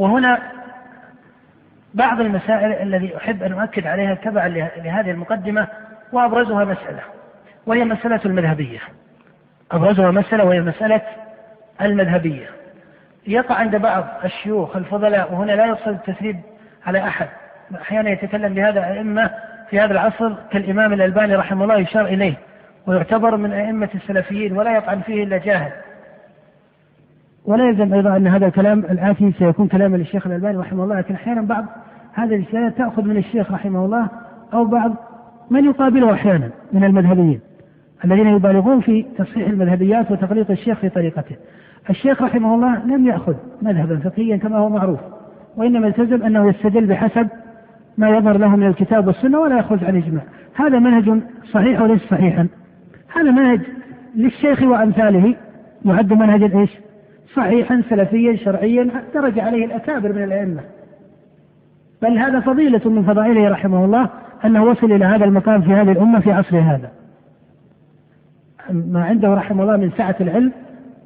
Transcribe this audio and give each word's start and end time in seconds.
وهنا 0.00 0.38
بعض 1.94 2.20
المسائل 2.20 2.72
الذي 2.72 3.16
أحب 3.16 3.42
أن 3.42 3.52
أؤكد 3.52 3.86
عليها 3.86 4.14
تبعا 4.14 4.48
لهذه 4.48 5.10
المقدمة 5.10 5.68
وأبرزها 6.12 6.64
مسألة 6.64 7.00
وهي 7.66 7.84
مسألة 7.84 8.20
المذهبية. 8.24 8.78
أبرزها 9.72 10.10
مسألة 10.10 10.44
وهي 10.44 10.60
مسألة 10.60 11.00
المذهبية. 11.80 12.46
يقع 13.26 13.54
عند 13.54 13.76
بعض 13.76 14.04
الشيوخ 14.24 14.76
الفضلاء 14.76 15.32
وهنا 15.32 15.52
لا 15.52 15.66
يقصد 15.66 15.88
التثريب 15.88 16.40
على 16.86 16.98
أحد 16.98 17.28
أحيانا 17.82 18.10
يتكلم 18.10 18.54
بهذا 18.54 18.84
أئمة 18.84 19.30
في 19.70 19.80
هذا 19.80 19.92
العصر 19.92 20.32
كالإمام 20.52 20.92
الألباني 20.92 21.34
رحمه 21.34 21.64
الله 21.64 21.78
يشار 21.78 22.06
إليه 22.06 22.34
ويعتبر 22.86 23.36
من 23.36 23.52
أئمة 23.52 23.88
السلفيين 23.94 24.58
ولا 24.58 24.76
يطعن 24.76 25.00
فيه 25.00 25.24
إلا 25.24 25.38
جاهل. 25.38 25.72
ولا 27.44 27.68
يلزم 27.68 27.94
أيضا 27.94 28.16
أن 28.16 28.26
هذا 28.26 28.46
الكلام 28.46 28.78
الآتي 28.78 29.32
سيكون 29.32 29.68
كلاما 29.68 29.96
للشيخ 29.96 30.26
الألباني 30.26 30.58
رحمه 30.58 30.84
الله 30.84 30.98
لكن 30.98 31.14
أحيانا 31.14 31.42
بعض 31.42 31.64
هذه 32.14 32.34
الرسالة 32.34 32.68
تأخذ 32.68 33.04
من 33.04 33.16
الشيخ 33.16 33.52
رحمه 33.52 33.84
الله 33.84 34.08
أو 34.54 34.64
بعض 34.64 34.92
من 35.50 35.64
يقابله 35.64 36.12
أحيانا 36.12 36.50
من 36.72 36.84
المذهبيين 36.84 37.40
الذين 38.04 38.26
يبالغون 38.26 38.80
في 38.80 39.06
تصحيح 39.18 39.48
المذهبيات 39.48 40.10
وتغليط 40.10 40.50
الشيخ 40.50 40.78
في 40.78 40.88
طريقته. 40.88 41.36
الشيخ 41.90 42.22
رحمه 42.22 42.54
الله 42.54 42.86
لم 42.86 43.06
يأخذ 43.06 43.34
مذهبا 43.62 43.96
فقهيا 43.96 44.36
كما 44.36 44.58
هو 44.58 44.68
معروف 44.68 45.00
وإنما 45.56 45.86
التزم 45.86 46.22
أنه 46.22 46.48
يستدل 46.48 46.86
بحسب 46.86 47.28
ما 47.98 48.08
يظهر 48.08 48.38
له 48.38 48.56
من 48.56 48.66
الكتاب 48.66 49.06
والسنة 49.06 49.38
ولا 49.38 49.58
يخرج 49.58 49.84
عن 49.84 49.96
إجماع 49.96 50.22
هذا 50.54 50.78
منهج 50.78 51.20
صحيح 51.52 51.80
وليس 51.80 52.02
صحيحا. 52.02 52.48
هذا 53.16 53.30
منهج 53.30 53.60
للشيخ 54.16 54.62
وأمثاله 54.62 55.34
يعد 55.84 56.12
منهجا 56.12 56.60
إيش؟ 56.60 56.70
صحيحا 57.34 57.82
سلفيا 57.90 58.36
شرعيا 58.36 58.90
درج 59.14 59.38
عليه 59.38 59.64
الأكابر 59.64 60.12
من 60.12 60.24
الأئمة. 60.24 60.60
بل 62.02 62.18
هذا 62.18 62.40
فضيلة 62.40 62.90
من 62.90 63.02
فضائله 63.02 63.48
رحمه 63.48 63.84
الله 63.84 64.08
أنه 64.44 64.64
وصل 64.64 64.92
إلى 64.92 65.04
هذا 65.04 65.24
المقام 65.24 65.62
في 65.62 65.72
هذه 65.72 65.92
الأمة 65.92 66.20
في 66.20 66.32
عصره 66.32 66.60
هذا. 66.60 66.90
ما 68.70 69.04
عنده 69.04 69.34
رحمه 69.34 69.62
الله 69.62 69.76
من 69.76 69.90
سعة 69.90 70.16
العلم 70.20 70.52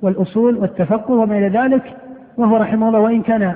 والأصول 0.02 0.56
والتفقه 0.56 1.14
وما 1.14 1.38
إلى 1.38 1.48
ذلك 1.48 1.96
وهو 2.36 2.56
رحمه 2.56 2.88
الله 2.88 3.00
وإن 3.00 3.22
كان 3.22 3.54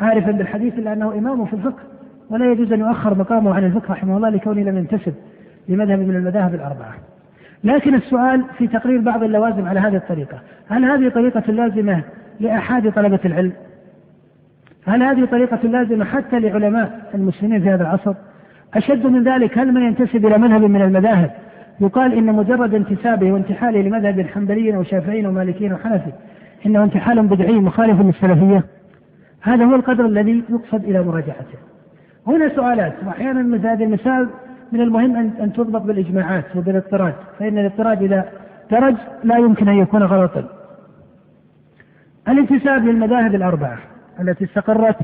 عارفا 0.00 0.30
بالحديث 0.30 0.78
إلا 0.78 0.92
أنه 0.92 1.12
إمام 1.12 1.44
في 1.44 1.52
الفقه 1.52 1.82
ولا 2.30 2.52
يجوز 2.52 2.72
أن 2.72 2.80
يؤخر 2.80 3.14
مقامه 3.14 3.54
عن 3.54 3.64
الفقه 3.64 3.92
رحمه 3.92 4.16
الله 4.16 4.28
لكونه 4.28 4.62
لم 4.62 4.78
ينتسب 4.78 5.14
لمذهب 5.68 5.98
من 5.98 6.16
المذاهب 6.16 6.54
الأربعة. 6.54 6.94
لكن 7.64 7.94
السؤال 7.94 8.44
في 8.58 8.66
تقرير 8.66 9.00
بعض 9.00 9.22
اللوازم 9.22 9.68
على 9.68 9.80
هذه 9.80 9.96
الطريقة. 9.96 10.38
هل 10.68 10.84
هذه 10.84 11.08
طريقة 11.08 11.52
لازمة 11.52 12.02
لأحد 12.40 12.92
طلبة 12.92 13.20
العلم؟ 13.24 13.52
هل 14.86 15.02
هذه 15.02 15.24
طريقة 15.24 15.68
لازمة 15.68 16.04
حتى 16.04 16.40
لعلماء 16.40 17.10
المسلمين 17.14 17.62
في 17.62 17.70
هذا 17.70 17.82
العصر؟ 17.82 18.14
أشد 18.74 19.06
من 19.06 19.24
ذلك 19.24 19.58
هل 19.58 19.72
من 19.72 19.82
ينتسب 19.82 20.26
إلى 20.26 20.38
مذهب 20.38 20.62
من 20.62 20.82
المذاهب؟ 20.82 21.30
يقال 21.80 22.12
إن 22.12 22.26
مجرد 22.26 22.74
انتسابه 22.74 23.32
وانتحاله 23.32 23.82
لمذهب 23.82 24.26
حنبلي 24.26 24.76
أو 24.76 24.82
شافعي 24.82 25.26
أو 25.26 25.32
مالكي 25.32 25.72
أو 25.72 25.76
حنفي 25.76 26.12
إنه 26.66 26.84
انتحال 26.84 27.26
بدعي 27.26 27.52
مخالف 27.52 28.00
للسلفية؟ 28.00 28.64
هذا 29.42 29.64
هو 29.64 29.74
القدر 29.74 30.06
الذي 30.06 30.44
يقصد 30.50 30.84
إلى 30.84 31.02
مراجعته. 31.02 31.58
هنا 32.26 32.48
سؤالات 32.48 32.92
وأحيانا 33.06 33.42
مثل 33.42 33.66
هذه 33.66 33.84
المسائل 33.84 34.28
من 34.72 34.80
المهم 34.80 35.16
أن 35.16 35.30
أن 35.40 35.52
تضبط 35.52 35.82
بالإجماعات 35.82 36.56
وبالاضطراد 36.56 37.14
فإن 37.38 37.58
الاضطراد 37.58 38.02
إذا 38.02 38.28
درج 38.70 38.96
لا 39.24 39.36
يمكن 39.36 39.68
أن 39.68 39.78
يكون 39.78 40.02
غلطا. 40.02 40.44
الانتساب 42.28 42.84
للمذاهب 42.84 43.34
الأربعة 43.34 43.78
التي 44.20 44.44
استقرت 44.44 44.96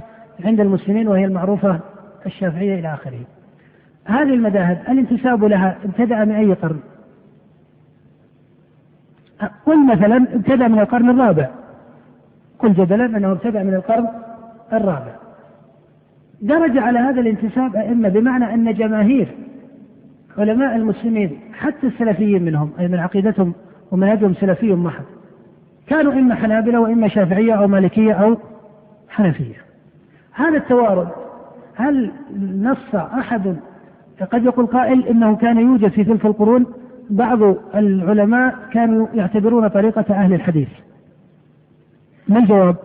عند 0.44 0.60
المسلمين 0.60 1.08
وهي 1.08 1.24
المعروفة 1.24 1.80
الشافعية 2.26 2.80
إلى 2.80 2.94
آخره. 2.94 3.20
هذه 4.04 4.34
المذاهب 4.34 4.78
الانتساب 4.88 5.44
لها 5.44 5.76
ابتدأ 5.84 6.24
من 6.24 6.34
أي 6.34 6.52
قرن؟ 6.52 6.80
قل 9.66 9.86
مثلا 9.86 10.16
ابتدأ 10.16 10.68
من 10.68 10.78
القرن 10.78 11.10
الرابع. 11.10 11.48
قل 12.58 12.72
جدلا 12.72 13.04
أنه 13.04 13.32
ابتدأ 13.32 13.62
من 13.62 13.74
القرن 13.74 14.08
الرابع. 14.72 15.12
درج 16.40 16.78
على 16.78 16.98
هذا 16.98 17.20
الانتساب 17.20 17.76
أئمة 17.76 18.08
بمعنى 18.08 18.54
أن 18.54 18.74
جماهير 18.74 19.28
علماء 20.38 20.76
المسلمين 20.76 21.40
حتى 21.52 21.86
السلفيين 21.86 22.42
منهم 22.42 22.70
أي 22.78 22.88
من 22.88 22.98
عقيدتهم 22.98 23.54
ومنهجهم 23.90 24.34
سلفي 24.34 24.72
محض 24.74 25.04
كانوا 25.86 26.12
إما 26.12 26.34
حنابلة 26.34 26.80
وإما 26.80 27.08
شافعية 27.08 27.54
أو 27.54 27.68
مالكية 27.68 28.12
أو 28.12 28.36
حنفية. 29.08 29.54
هذا 30.32 30.56
التوارد 30.56 31.08
هل 31.74 32.12
نص 32.40 32.94
أحد 32.94 33.56
قد 34.32 34.44
يقول 34.44 34.66
قائل 34.66 35.06
إنه 35.06 35.36
كان 35.36 35.58
يوجد 35.58 35.88
في 35.88 36.04
تلك 36.04 36.26
القرون؟ 36.26 36.66
بعض 37.10 37.42
العلماء 37.74 38.54
كانوا 38.72 39.06
يعتبرون 39.14 39.68
طريقة 39.68 40.04
أهل 40.10 40.34
الحديث. 40.34 40.68
ما 42.28 42.38
الجواب؟ 42.38 42.76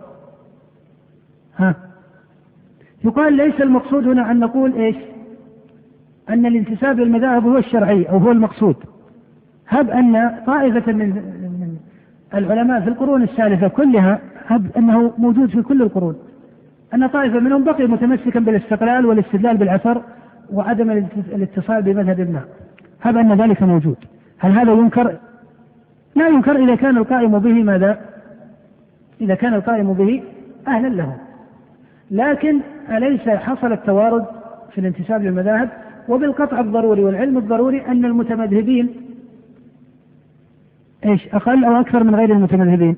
ها؟ 1.56 1.74
يقال 3.06 3.32
ليس 3.32 3.60
المقصود 3.60 4.08
هنا 4.08 4.30
أن 4.30 4.40
نقول 4.40 4.72
إيش؟ 4.72 4.96
أن 6.28 6.46
الانتساب 6.46 7.00
للمذاهب 7.00 7.46
هو 7.46 7.58
الشرعي 7.58 8.04
أو 8.04 8.18
هو 8.18 8.32
المقصود 8.32 8.76
هب 9.68 9.90
أن 9.90 10.30
طائفة 10.46 10.92
من 10.92 11.22
العلماء 12.34 12.80
في 12.80 12.88
القرون 12.88 13.22
السالفة 13.22 13.68
كلها 13.68 14.20
هب 14.46 14.76
أنه 14.76 15.12
موجود 15.18 15.48
في 15.50 15.62
كل 15.62 15.82
القرون 15.82 16.16
أن 16.94 17.06
طائفة 17.06 17.40
منهم 17.40 17.64
بقي 17.64 17.86
متمسكا 17.86 18.40
بالاستقلال 18.40 19.06
والاستدلال 19.06 19.56
بالأثر 19.56 20.02
وعدم 20.52 20.90
الاتصال 21.32 21.82
بمذهب 21.82 22.20
ما 22.20 22.40
هب 23.02 23.16
أن 23.16 23.40
ذلك 23.40 23.62
موجود 23.62 23.96
هل 24.38 24.52
هذا 24.52 24.72
ينكر؟ 24.72 25.16
لا 26.14 26.28
ينكر 26.28 26.56
إذا 26.56 26.74
كان 26.74 26.96
القائم 26.96 27.38
به 27.38 27.62
ماذا؟ 27.62 28.00
إذا 29.20 29.34
كان 29.34 29.54
القائم 29.54 29.92
به 29.92 30.22
أهلا 30.68 30.88
له 30.88 31.25
لكن 32.10 32.60
أليس 32.90 33.20
حصل 33.20 33.72
التوارد 33.72 34.24
في 34.72 34.78
الانتساب 34.80 35.22
للمذاهب؟ 35.22 35.68
وبالقطع 36.08 36.60
الضروري 36.60 37.04
والعلم 37.04 37.38
الضروري 37.38 37.86
أن 37.86 38.04
المتمذهبين 38.04 38.94
إيش 41.04 41.28
أقل 41.34 41.64
أو 41.64 41.80
أكثر 41.80 42.04
من 42.04 42.14
غير 42.14 42.32
المتمذهبين؟ 42.32 42.96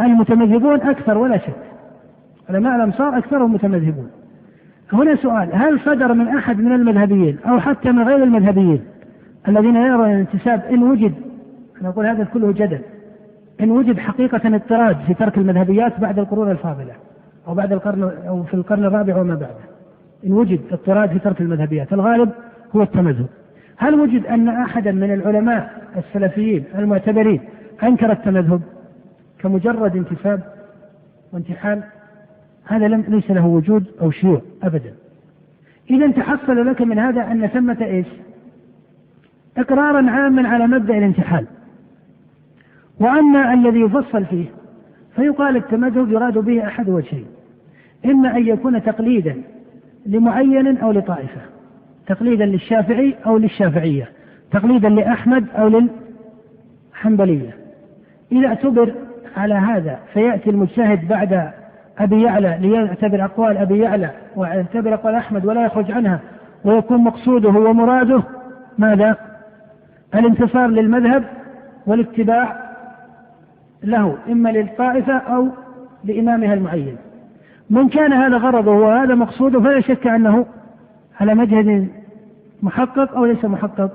المتمذهبون 0.00 0.80
أكثر 0.80 1.18
ولا 1.18 1.38
شك. 1.38 1.56
علماء 2.48 2.76
الأمصار 2.76 3.18
أكثرهم 3.18 3.54
متمذهبون. 3.54 4.10
هنا 4.92 5.16
سؤال 5.16 5.48
هل 5.52 5.80
صدر 5.80 6.14
من 6.14 6.28
أحد 6.28 6.58
من 6.58 6.72
المذهبيين 6.72 7.38
أو 7.46 7.60
حتى 7.60 7.92
من 7.92 8.02
غير 8.02 8.22
المذهبيين 8.22 8.80
الذين 9.48 9.76
يرون 9.76 10.10
الانتساب 10.10 10.64
إن 10.64 10.82
وجد 10.82 11.14
أنا 11.80 11.88
أقول 11.88 12.06
هذا 12.06 12.24
كله 12.24 12.52
جدل 12.52 12.80
إن 13.60 13.70
وجد 13.70 13.98
حقيقة 13.98 14.56
اضطراد 14.56 14.96
في 15.06 15.14
ترك 15.14 15.38
المذهبيات 15.38 16.00
بعد 16.00 16.18
القرون 16.18 16.50
الفاضلة؟ 16.50 16.92
أو 17.48 17.54
بعد 17.54 17.72
القرن 17.72 18.02
أو 18.02 18.42
في 18.42 18.54
القرن 18.54 18.84
الرابع 18.84 19.16
وما 19.16 19.34
بعده. 19.34 19.70
إن 20.26 20.32
وجد 20.32 20.60
اضطراد 20.70 21.10
في 21.10 21.18
ترك 21.18 21.40
المذهبيات. 21.40 21.92
الغالب 21.92 22.30
هو 22.76 22.82
التمذهب. 22.82 23.26
هل 23.76 24.00
وجد 24.00 24.26
أن 24.26 24.48
أحدا 24.48 24.92
من 24.92 25.14
العلماء 25.14 25.82
السلفيين 25.96 26.64
المعتبرين 26.74 27.40
أنكر 27.82 28.12
التمذهب 28.12 28.62
كمجرد 29.38 29.96
انتساب 29.96 30.40
وانتحال؟ 31.32 31.82
هذا 32.64 32.88
لم 32.88 33.04
ليس 33.08 33.30
له 33.30 33.46
وجود 33.46 33.84
أو 34.00 34.10
شيوع 34.10 34.42
أبدا. 34.62 34.94
إذا 35.90 36.10
تحصل 36.10 36.66
لك 36.66 36.82
من 36.82 36.98
هذا 36.98 37.22
أن 37.32 37.46
ثمة 37.46 37.76
إيش؟ 37.82 38.06
إقرارا 39.56 40.10
عاما 40.10 40.48
على 40.48 40.66
مبدأ 40.66 40.98
الانتحال. 40.98 41.46
وأن 43.00 43.36
الذي 43.36 43.80
يفصل 43.80 44.24
فيه 44.24 44.46
فيقال 45.16 45.56
التمذهب 45.56 46.12
يراد 46.12 46.38
به 46.38 46.66
أحد 46.66 46.88
وجهين. 46.88 47.26
إما 48.04 48.36
أن 48.36 48.46
يكون 48.46 48.82
تقليدا 48.82 49.42
لمعين 50.06 50.78
أو 50.78 50.92
لطائفة. 50.92 51.40
تقليدا 52.06 52.46
للشافعي 52.46 53.14
أو 53.26 53.38
للشافعية. 53.38 54.08
تقليدا 54.52 54.88
لأحمد 54.88 55.46
أو 55.58 55.88
للحنبلية. 56.92 57.50
إذا 58.32 58.46
اعتبر 58.46 58.94
على 59.36 59.54
هذا 59.54 59.98
فيأتي 60.12 60.50
المجتهد 60.50 61.08
بعد 61.08 61.50
أبي 61.98 62.22
يعلى 62.22 62.58
ليعتبر 62.60 63.24
أقوال 63.24 63.56
أبي 63.56 63.78
يعلى 63.78 64.10
ويعتبر 64.36 64.94
أقوال 64.94 65.14
أحمد 65.14 65.46
ولا 65.46 65.64
يخرج 65.64 65.92
عنها 65.92 66.20
ويكون 66.64 67.04
مقصوده 67.04 67.48
ومراده 67.48 68.22
ماذا؟ 68.78 69.16
الانتصار 70.14 70.66
للمذهب 70.66 71.24
والاتباع 71.86 72.69
له 73.84 74.18
إما 74.28 74.48
للطائفة 74.48 75.12
أو 75.12 75.48
لإمامها 76.04 76.54
المعين. 76.54 76.96
من 77.70 77.88
كان 77.88 78.12
هذا 78.12 78.36
غرضه 78.36 78.70
وهذا 78.70 79.14
مقصوده 79.14 79.60
فلا 79.60 79.80
شك 79.80 80.06
أنه 80.06 80.46
على 81.20 81.34
مجهد 81.34 81.88
محقق 82.62 83.16
أو 83.16 83.24
ليس 83.24 83.44
محقق. 83.44 83.90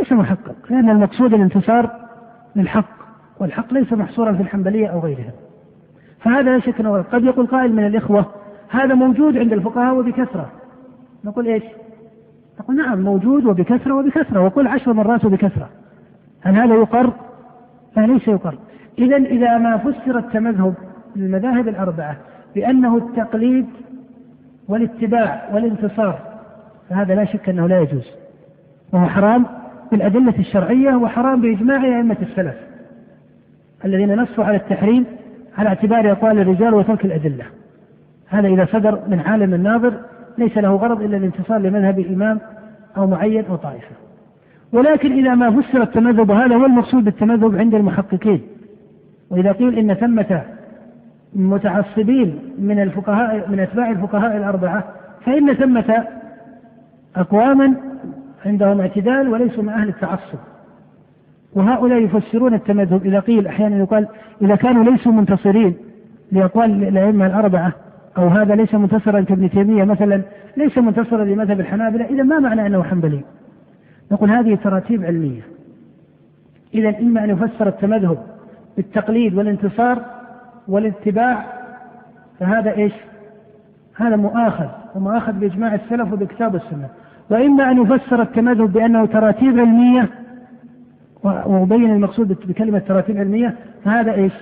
ليس 0.00 0.12
محقق 0.12 0.56
لأن 0.70 0.90
المقصود 0.90 1.34
الانتصار 1.34 1.90
للحق 2.56 2.96
والحق 3.40 3.72
ليس 3.72 3.92
محصورا 3.92 4.32
في 4.32 4.42
الحنبلية 4.42 4.86
أو 4.86 5.00
غيرها. 5.00 5.32
فهذا 6.20 6.56
لا 6.56 6.60
شك 6.60 6.80
أنه 6.80 7.02
قد 7.02 7.24
يقول 7.24 7.46
قائل 7.46 7.72
من 7.72 7.86
الإخوة 7.86 8.26
هذا 8.70 8.94
موجود 8.94 9.36
عند 9.36 9.52
الفقهاء 9.52 9.94
وبكثرة. 9.94 10.50
نقول 11.24 11.46
إيش؟ 11.46 11.62
نقول 12.60 12.76
نعم 12.76 13.00
موجود 13.00 13.44
وبكثرة 13.44 13.94
وبكثرة 13.94 14.44
وقل 14.44 14.66
عشر 14.66 14.92
مرات 14.92 15.24
وبكثرة. 15.24 15.68
هل 16.40 16.54
هذا 16.54 16.74
يقر؟ 16.74 17.12
لا 17.96 18.06
ليس 18.06 18.28
يقر. 18.28 18.54
إذا 18.98 19.16
إذا 19.16 19.58
ما 19.58 19.76
فسر 19.76 20.18
التمذهب 20.18 20.74
للمذاهب 21.16 21.68
الأربعة 21.68 22.16
بأنه 22.54 22.96
التقليد 22.96 23.66
والاتباع 24.68 25.48
والانتصار 25.52 26.18
فهذا 26.90 27.14
لا 27.14 27.24
شك 27.24 27.48
أنه 27.48 27.66
لا 27.66 27.80
يجوز. 27.80 28.10
وهو 28.92 29.06
حرام 29.06 29.46
بالأدلة 29.92 30.38
الشرعية 30.38 30.94
وحرام 30.94 31.40
بإجماع 31.40 31.84
أئمة 31.84 32.16
السلف 32.22 32.54
الذين 33.84 34.14
نصوا 34.14 34.44
على 34.44 34.56
التحريم 34.56 35.06
على 35.58 35.68
اعتبار 35.68 36.12
أقوال 36.12 36.38
الرجال 36.38 36.74
وترك 36.74 37.04
الأدلة. 37.04 37.44
هذا 38.28 38.48
إذا 38.48 38.66
صدر 38.72 39.00
من 39.08 39.20
عالم 39.20 39.54
الناظر 39.54 39.92
ليس 40.38 40.58
له 40.58 40.76
غرض 40.76 41.02
إلا 41.02 41.16
الانتصار 41.16 41.58
لمذهب 41.58 41.98
إمام 41.98 42.40
أو 42.96 43.06
معين 43.06 43.44
أو 43.44 43.56
طائفة. 43.56 43.96
ولكن 44.72 45.12
إذا 45.12 45.34
ما 45.34 45.50
فسر 45.50 45.82
التمذهب 45.82 46.30
وهذا 46.30 46.56
هو 46.56 46.64
المقصود 46.64 47.04
بالتمذهب 47.04 47.56
عند 47.56 47.74
المحققين. 47.74 48.42
وإذا 49.30 49.52
قيل 49.52 49.78
إن 49.78 49.94
ثمة 49.94 50.42
متعصبين 51.34 52.38
من 52.58 52.82
الفقهاء 52.82 53.50
من 53.50 53.60
أتباع 53.60 53.90
الفقهاء 53.90 54.36
الأربعة 54.36 54.84
فإن 55.24 55.54
ثمة 55.54 56.04
أقواما 57.16 57.74
عندهم 58.46 58.80
اعتدال 58.80 59.28
وليسوا 59.28 59.62
من 59.62 59.68
أهل 59.68 59.88
التعصب. 59.88 60.38
وهؤلاء 61.52 61.98
يفسرون 61.98 62.54
التمذهب. 62.54 63.06
إذا 63.06 63.20
قيل 63.20 63.46
أحيانا 63.46 63.78
يقال 63.78 64.08
إذا 64.42 64.56
كانوا 64.56 64.84
ليسوا 64.84 65.12
منتصرين 65.12 65.76
لأقوال 66.32 66.88
الأئمة 66.88 67.26
الأربعة 67.26 67.72
أو 68.18 68.28
هذا 68.28 68.54
ليس 68.54 68.74
منتصرا 68.74 69.20
كابن 69.20 69.50
تيمية 69.50 69.84
مثلا 69.84 70.22
ليس 70.56 70.78
منتصرا 70.78 71.24
لمذهب 71.24 71.60
الحنابلة 71.60 72.04
إذا 72.04 72.22
ما 72.22 72.38
معنى 72.38 72.66
أنه 72.66 72.82
حنبلي؟ 72.82 73.20
نقول 74.12 74.30
هذه 74.30 74.54
تراتيب 74.54 75.04
علمية. 75.04 75.42
إذا 76.74 76.98
إما 76.98 77.24
أن 77.24 77.30
يفسر 77.30 77.68
التمذهب 77.68 78.35
بالتقليد 78.76 79.34
والانتصار 79.34 80.02
والاتباع 80.68 81.46
فهذا 82.40 82.76
إيش؟ 82.76 82.92
هذا 83.96 84.16
مؤاخذ 84.16 84.68
ومؤاخذ 84.94 85.32
بإجماع 85.32 85.74
السلف 85.74 86.12
وبكتاب 86.12 86.54
السنة. 86.54 86.88
وإما 87.30 87.70
أن 87.70 87.82
يفسر 87.82 88.22
التمذهب 88.22 88.72
بأنه 88.72 89.06
تراتيب 89.06 89.58
علمية 89.58 90.08
وأبين 91.24 91.92
المقصود 91.92 92.28
بكلمة 92.28 92.78
تراتيب 92.78 93.16
علمية 93.16 93.54
فهذا 93.84 94.12
إيش؟ 94.14 94.32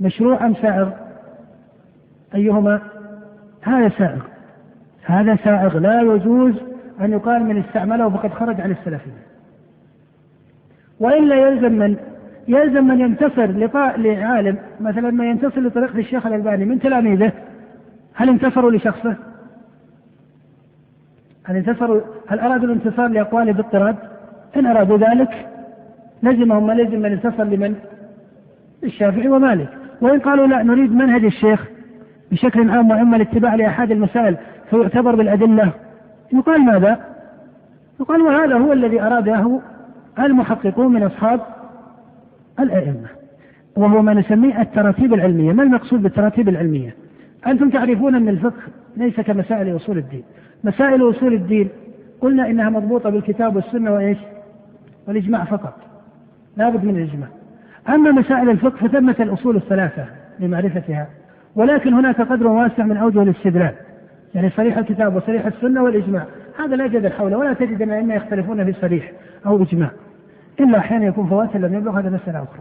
مشروع 0.00 0.46
أم 0.46 0.54
سائغ؟ 0.54 0.90
أيهما؟ 2.34 2.80
هذا 3.62 3.88
سائغ. 3.88 4.20
هذا 5.04 5.36
سائغ. 5.36 5.78
لا 5.78 6.02
يجوز 6.02 6.54
أن 7.00 7.12
يقال 7.12 7.44
من 7.44 7.58
استعمله 7.58 8.10
فقد 8.10 8.30
خرج 8.30 8.60
عن 8.60 8.70
السلفية. 8.70 9.30
وإلا 11.00 11.34
يلزم 11.34 11.72
من 11.72 11.96
يلزم 12.48 12.84
من 12.84 13.00
ينتصر 13.00 13.46
لعالم 13.96 14.58
مثلا 14.80 15.10
ما 15.10 15.24
ينتصر 15.24 15.60
لطريقة 15.60 15.98
الشيخ 15.98 16.26
الألباني 16.26 16.64
من 16.64 16.80
تلاميذه 16.80 17.32
هل 18.14 18.28
انتصروا 18.28 18.70
لشخصه؟ 18.70 19.16
هل 21.44 21.56
انتصروا 21.56 22.00
هل 22.28 22.40
أرادوا 22.40 22.66
الانتصار 22.66 23.08
لأقواله 23.08 23.52
باضطراد؟ 23.52 23.96
إن 24.56 24.66
أرادوا 24.66 24.98
ذلك 24.98 25.48
لزمهم 26.22 26.66
ما 26.66 26.72
لزم 26.72 26.98
من 26.98 27.12
انتصر 27.12 27.44
لمن؟ 27.44 27.74
الشافعي 28.84 29.28
ومالك 29.28 29.68
وإن 30.00 30.20
قالوا 30.20 30.46
لا 30.46 30.62
نريد 30.62 30.94
منهج 30.94 31.24
الشيخ 31.24 31.68
بشكل 32.32 32.70
عام 32.70 32.90
وإما 32.90 33.16
الاتباع 33.16 33.54
لأحد 33.54 33.90
المسائل 33.90 34.36
فيعتبر 34.70 35.14
بالأدلة 35.14 35.72
يقال 36.32 36.64
ماذا؟ 36.64 37.00
يقال 38.00 38.22
وهذا 38.22 38.56
هو 38.56 38.72
الذي 38.72 39.02
أراده 39.02 39.60
المحققون 40.18 40.92
من 40.92 41.02
أصحاب 41.02 41.40
الأئمة 42.62 43.08
وهو 43.76 44.02
ما 44.02 44.14
نسميه 44.14 44.60
التراتيب 44.60 45.14
العلمية. 45.14 45.52
ما 45.52 45.62
المقصود 45.62 46.02
بالتراتيب 46.02 46.48
العلمية؟ 46.48 46.94
أنتم 47.46 47.70
تعرفون 47.70 48.14
أن 48.14 48.28
الفقه 48.28 48.62
ليس 48.96 49.20
كمسائل 49.20 49.76
أصول 49.76 49.98
الدين. 49.98 50.22
مسائل 50.64 51.10
أصول 51.10 51.34
الدين 51.34 51.68
قلنا 52.20 52.50
إنها 52.50 52.70
مضبوطة 52.70 53.10
بالكتاب 53.10 53.56
والسنة 53.56 53.92
وإيش؟ 53.92 54.18
والإجماع 55.08 55.44
فقط. 55.44 55.74
لا 56.56 56.68
بد 56.68 56.84
من 56.84 56.96
الإجماع. 56.96 57.28
أما 57.88 58.10
مسائل 58.10 58.50
الفقه 58.50 58.88
فثمة 58.88 59.16
الأصول 59.20 59.56
الثلاثة 59.56 60.04
لمعرفتها 60.40 61.08
ولكن 61.56 61.94
هناك 61.94 62.20
قدر 62.20 62.46
واسع 62.46 62.84
من 62.84 62.96
أوجه 62.96 63.22
الاستدلال 63.22 63.74
يعني 64.34 64.50
صريح 64.50 64.78
الكتاب 64.78 65.16
وصريح 65.16 65.46
السنة 65.46 65.82
والإجماع. 65.82 66.24
هذا 66.58 66.76
لا 66.76 66.86
جدل 66.86 67.12
حوله 67.12 67.36
ولا 67.36 67.52
تجد 67.52 67.82
أن 67.82 67.88
الأئمة 67.88 68.14
يختلفون 68.14 68.64
في 68.64 68.72
صريح 68.80 69.12
أو 69.46 69.62
إجماع. 69.62 69.90
إلا 70.60 70.78
أحيانا 70.78 71.06
يكون 71.06 71.26
فوات 71.26 71.56
لم 71.56 71.74
يبلغ 71.74 71.98
هذا 71.98 72.10
مسألة 72.10 72.42
أخرى. 72.42 72.60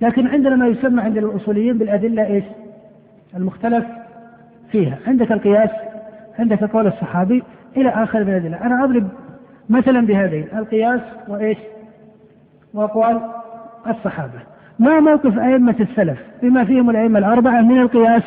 لكن 0.00 0.26
عندنا 0.26 0.56
ما 0.56 0.66
يسمى 0.66 1.02
عند 1.02 1.16
الأصوليين 1.16 1.78
بالأدلة 1.78 2.26
إيش؟ 2.26 2.44
المختلف 3.36 3.84
فيها. 4.72 4.98
عندك 5.06 5.32
القياس 5.32 5.70
عندك 6.38 6.64
قول 6.64 6.86
الصحابي 6.86 7.42
إلى 7.76 7.88
آخر 7.88 8.24
من 8.24 8.30
الأدلة. 8.30 8.66
أنا 8.66 8.84
أضرب 8.84 9.08
مثلا 9.68 10.06
بهذين 10.06 10.46
القياس 10.54 11.00
وإيش؟ 11.28 11.58
وأقوال 12.74 13.20
الصحابة. 13.86 14.40
ما 14.78 15.00
موقف 15.00 15.38
أئمة 15.38 15.76
السلف 15.80 16.18
بما 16.42 16.64
فيهم 16.64 16.90
الأئمة 16.90 17.18
الأربعة 17.18 17.60
من 17.60 17.80
القياس 17.80 18.22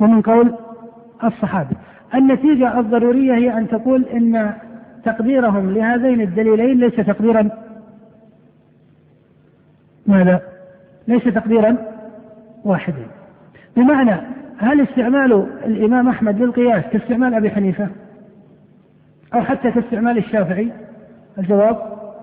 ومن 0.00 0.22
قول 0.22 0.54
الصحابة 1.24 1.76
النتيجة 2.14 2.80
الضرورية 2.80 3.34
هي 3.34 3.58
أن 3.58 3.68
تقول 3.68 4.04
إن 4.04 4.54
تقديرهم 5.04 5.70
لهذين 5.70 6.20
الدليلين 6.20 6.80
ليس 6.80 6.94
تقديرا. 6.96 7.50
ماذا؟ 10.06 10.40
ليس 11.08 11.24
تقديرا 11.24 11.76
واحدا 12.64 13.06
بمعنى 13.76 14.20
هل 14.58 14.80
استعمال 14.80 15.46
الإمام 15.66 16.08
أحمد 16.08 16.40
للقياس 16.40 16.84
كاستعمال 16.92 17.34
أبي 17.34 17.50
حنيفة؟ 17.50 17.88
أو 19.34 19.42
حتى 19.42 19.70
كاستعمال 19.70 20.18
الشافعي؟ 20.18 20.72
الجواب 21.38 21.78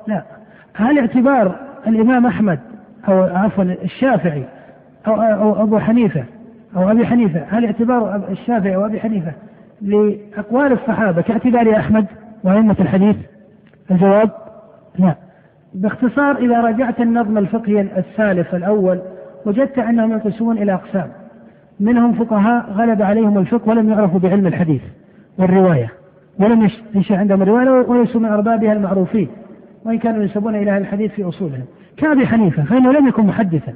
لا. 0.08 0.24
هل 0.74 1.00
اعتبار 1.00 1.56
الإمام 1.88 2.26
أحمد 2.26 2.60
أو 3.08 3.24
عفوا 3.24 3.64
الشافعي 3.64 4.44
أو, 5.08 5.22
أو 5.22 5.64
أبو 5.64 5.80
حنيفة 5.80 6.24
أو 6.76 6.92
أبي 6.92 7.06
حنيفة 7.06 7.44
هل 7.50 7.66
اعتبار 7.66 8.28
الشافعي 8.30 8.76
أو 8.76 8.86
أبي 8.86 9.00
حنيفة 9.00 9.34
لأقوال 9.82 10.72
الصحابة 10.72 11.22
كاعتبار 11.22 11.76
أحمد؟ 11.78 12.06
وأئمة 12.44 12.76
الحديث؟ 12.80 13.16
الجواب 13.92 14.30
لا. 15.00 15.16
باختصار 15.74 16.38
إذا 16.38 16.62
راجعت 16.62 17.02
النظم 17.02 17.38
الفقهي 17.38 17.82
السالف 17.82 18.56
الأول 18.56 19.02
وجدت 19.46 19.80
أنهم 19.80 20.12
ينقسمون 20.12 20.58
إلى 20.58 20.74
أقسام. 20.74 21.08
منهم 21.80 22.14
فقهاء 22.14 22.72
غلب 22.72 23.02
عليهم 23.02 23.38
الفقه 23.38 23.70
ولم 23.70 23.90
يعرفوا 23.90 24.20
بعلم 24.20 24.48
الحديث 24.48 24.82
والرواية 25.38 25.92
ولم 26.40 26.70
ينشأ 26.96 27.18
عندهم 27.18 27.42
الرواية 27.42 27.70
وليسوا 27.70 28.22
من 28.22 28.30
أربابها 28.30 28.74
المعروفين 28.74 29.28
وإن 29.86 29.98
كانوا 29.98 30.24
ينسبون 30.24 30.56
إلى 30.56 30.78
الحديث 30.78 31.12
في 31.12 31.24
أصولهم. 31.24 31.66
كأبي 31.98 32.28
حنيفة 32.28 32.64
فإنه 32.64 32.92
لم 32.92 33.08
يكن 33.08 33.26
محدثا 33.26 33.74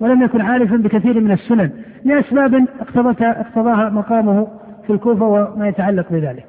ولم 0.00 0.22
يكن 0.22 0.40
عارفا 0.40 0.76
بكثير 0.76 1.20
من 1.20 1.32
السنن 1.32 1.70
لأسباب 2.04 2.66
اقتضتها 2.80 3.40
اقتضاها 3.40 3.90
مقامه 3.90 4.46
في 4.86 4.92
الكوفة 4.92 5.26
وما 5.26 5.68
يتعلق 5.68 6.06
بذلك. 6.10 6.46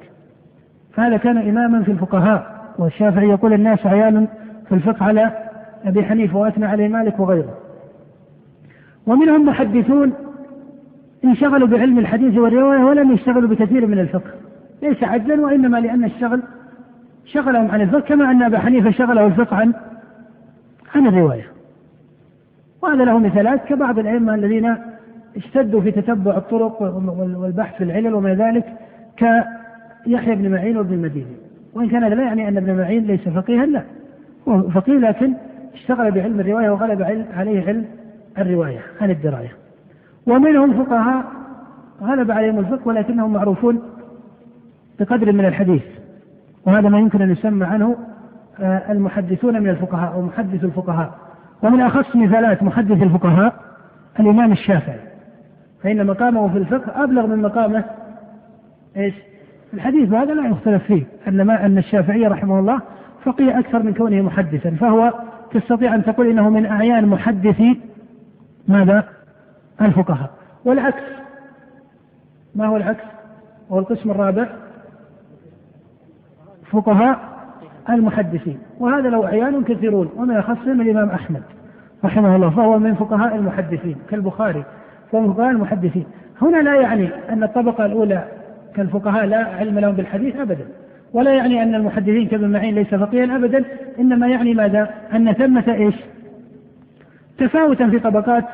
فهذا 0.96 1.16
كان 1.16 1.38
إماما 1.38 1.82
في 1.82 1.90
الفقهاء 1.90 2.54
والشافعي 2.78 3.28
يقول 3.28 3.52
الناس 3.52 3.86
عيال 3.86 4.28
في 4.68 4.74
الفقه 4.74 5.04
على 5.04 5.32
أبي 5.84 6.04
حنيفة 6.04 6.38
وأثنى 6.38 6.66
عليه 6.66 6.88
مالك 6.88 7.20
وغيره. 7.20 7.54
ومنهم 9.06 9.46
محدثون 9.46 10.12
انشغلوا 11.24 11.68
بعلم 11.68 11.98
الحديث 11.98 12.38
والرواية 12.38 12.84
ولم 12.84 13.12
يشتغلوا 13.12 13.48
بكثير 13.48 13.86
من 13.86 13.98
الفقه. 13.98 14.30
ليس 14.82 15.02
عجلا 15.02 15.40
وإنما 15.40 15.80
لأن 15.80 16.04
الشغل 16.04 16.42
شغلهم 17.24 17.70
عن 17.70 17.80
الفقه 17.80 18.00
كما 18.00 18.30
أن 18.30 18.42
أبا 18.42 18.58
حنيفة 18.58 18.90
شغله 18.90 19.26
الفقه 19.26 19.56
عن 19.56 19.74
عن 20.94 21.06
الرواية. 21.06 21.46
وهذا 22.82 23.04
له 23.04 23.18
مثالات 23.18 23.64
كبعض 23.64 23.98
الأئمة 23.98 24.34
الذين 24.34 24.76
اشتدوا 25.36 25.80
في 25.80 25.90
تتبع 25.90 26.36
الطرق 26.36 26.82
والبحث 27.18 27.76
في 27.76 27.84
العلل 27.84 28.14
وما 28.14 28.34
ذلك 28.34 28.64
كيحيى 30.04 30.34
بن 30.34 30.50
معين 30.50 30.76
وابن 30.76 30.94
المديني 30.94 31.36
وإن 31.74 31.88
كان 31.88 32.04
هذا 32.04 32.14
لا 32.14 32.22
يعني 32.22 32.48
أن 32.48 32.56
ابن 32.56 32.76
معين 32.76 33.04
ليس 33.04 33.28
فقيها 33.28 33.66
لا. 33.66 33.82
هو 34.48 34.70
فقيه 34.70 34.98
لكن 34.98 35.34
اشتغل 35.74 36.10
بعلم 36.10 36.40
الرواية 36.40 36.70
وغلب 36.70 37.02
عليه 37.34 37.66
علم 37.66 37.84
الرواية 38.38 38.80
عن 39.00 39.10
الدراية. 39.10 39.52
ومنهم 40.26 40.84
فقهاء 40.84 41.24
غلب 42.02 42.30
عليهم 42.30 42.58
الفقه 42.58 42.88
ولكنهم 42.88 43.32
معروفون 43.32 43.82
بقدر 45.00 45.32
من 45.32 45.44
الحديث. 45.44 45.82
وهذا 46.66 46.88
ما 46.88 46.98
يمكن 46.98 47.22
أن 47.22 47.30
يسمى 47.30 47.66
عنه 47.66 47.96
آه، 48.60 48.92
المحدثون 48.92 49.62
من 49.62 49.68
الفقهاء 49.68 50.12
أو 50.12 50.22
محدث 50.22 50.64
الفقهاء. 50.64 51.18
ومن 51.62 51.80
أخص 51.80 52.16
مثالات 52.16 52.62
محدث 52.62 53.02
الفقهاء 53.02 53.54
الإمام 54.20 54.52
الشافعي. 54.52 55.00
فإن 55.82 56.06
مقامه 56.06 56.48
في 56.48 56.58
الفقه 56.58 57.04
أبلغ 57.04 57.26
من 57.26 57.42
مقامه 57.42 57.84
إيش؟ 58.96 59.14
الحديث 59.74 60.12
وهذا 60.12 60.34
لا 60.34 60.48
يختلف 60.48 60.82
فيه 60.82 61.02
أن 61.28 61.42
ما 61.42 61.66
أن 61.66 61.78
الشافعي 61.78 62.26
رحمه 62.26 62.58
الله 62.58 62.80
فقيه 63.24 63.58
أكثر 63.58 63.82
من 63.82 63.94
كونه 63.94 64.22
محدثا 64.22 64.70
فهو 64.70 65.12
تستطيع 65.52 65.94
أن 65.94 66.04
تقول 66.04 66.26
إنه 66.26 66.50
من 66.50 66.66
أعيان 66.66 67.06
محدثي 67.06 67.80
ماذا؟ 68.68 69.04
الفقهاء. 69.80 70.30
والعكس. 70.64 71.02
ما 72.54 72.66
هو 72.66 72.76
العكس؟ 72.76 73.04
هو 73.72 73.78
القسم 73.78 74.10
الرابع. 74.10 74.46
فقهاء 76.70 77.18
المحدثين. 77.88 78.58
وهذا 78.80 79.08
له 79.08 79.26
أعيان 79.26 79.64
كثيرون 79.64 80.10
ومن 80.16 80.36
أخصهم 80.36 80.80
الإمام 80.80 81.08
أحمد 81.10 81.42
رحمه 82.04 82.36
الله 82.36 82.50
فهو 82.50 82.78
من 82.78 82.94
فقهاء 82.94 83.36
المحدثين 83.36 83.96
كالبخاري 84.10 84.64
فهو 85.12 85.20
من 85.20 85.32
فقهاء 85.34 85.50
المحدثين. 85.50 86.06
هنا 86.42 86.56
لا 86.56 86.74
يعني 86.74 87.10
أن 87.28 87.42
الطبقة 87.42 87.86
الأولى 87.86 88.24
كالفقهاء 88.76 89.26
لا 89.26 89.44
علم 89.44 89.78
لهم 89.78 89.92
بالحديث 89.92 90.36
أبدا. 90.36 90.66
ولا 91.12 91.34
يعني 91.34 91.62
أن 91.62 91.74
المحدثين 91.74 92.28
كابن 92.28 92.52
معين 92.52 92.74
ليس 92.74 92.94
فقيها 92.94 93.36
أبدا 93.36 93.64
إنما 93.98 94.28
يعني 94.28 94.54
ماذا؟ 94.54 94.90
أن 95.14 95.32
ثمة 95.32 95.74
إيش؟ 95.74 95.94
تفاوتا 97.38 97.90
في 97.90 97.98
طبقات 97.98 98.44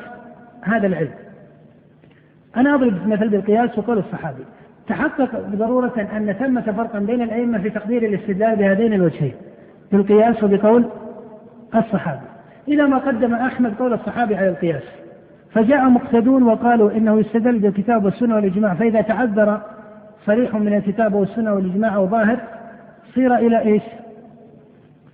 هذا 0.61 0.87
العلم. 0.87 1.11
أنا 2.57 2.75
أضرب 2.75 3.07
مثل 3.07 3.29
بالقياس 3.29 3.77
وقول 3.77 3.97
الصحابي. 3.97 4.43
تحقق 4.87 5.47
بضرورة 5.47 6.07
أن 6.17 6.33
ثمة 6.33 6.61
فرقا 6.61 6.99
بين 6.99 7.21
الأئمة 7.21 7.57
في 7.57 7.69
تقدير 7.69 8.03
الاستدلال 8.03 8.55
بهذين 8.55 8.93
الوجهين 8.93 9.33
بالقياس 9.91 10.43
وبقول 10.43 10.85
الصحابي. 11.75 12.25
إلى 12.67 12.87
ما 12.87 12.97
قدم 12.97 13.33
أحمد 13.33 13.73
قول 13.79 13.93
الصحابي 13.93 14.35
على 14.35 14.49
القياس. 14.49 14.83
فجاء 15.53 15.89
مقتدون 15.89 16.43
وقالوا 16.43 16.91
إنه 16.91 17.19
يستدل 17.19 17.59
بالكتاب 17.59 18.05
والسنة 18.05 18.35
والإجماع 18.35 18.73
فإذا 18.73 19.01
تعذر 19.01 19.61
صريح 20.25 20.55
من 20.55 20.73
الكتاب 20.73 21.13
والسنة 21.13 21.53
والإجماع 21.53 21.95
أو 21.95 22.07
ظاهر 22.07 22.39
صير 23.15 23.35
إلى 23.35 23.59
إيش؟ 23.59 23.83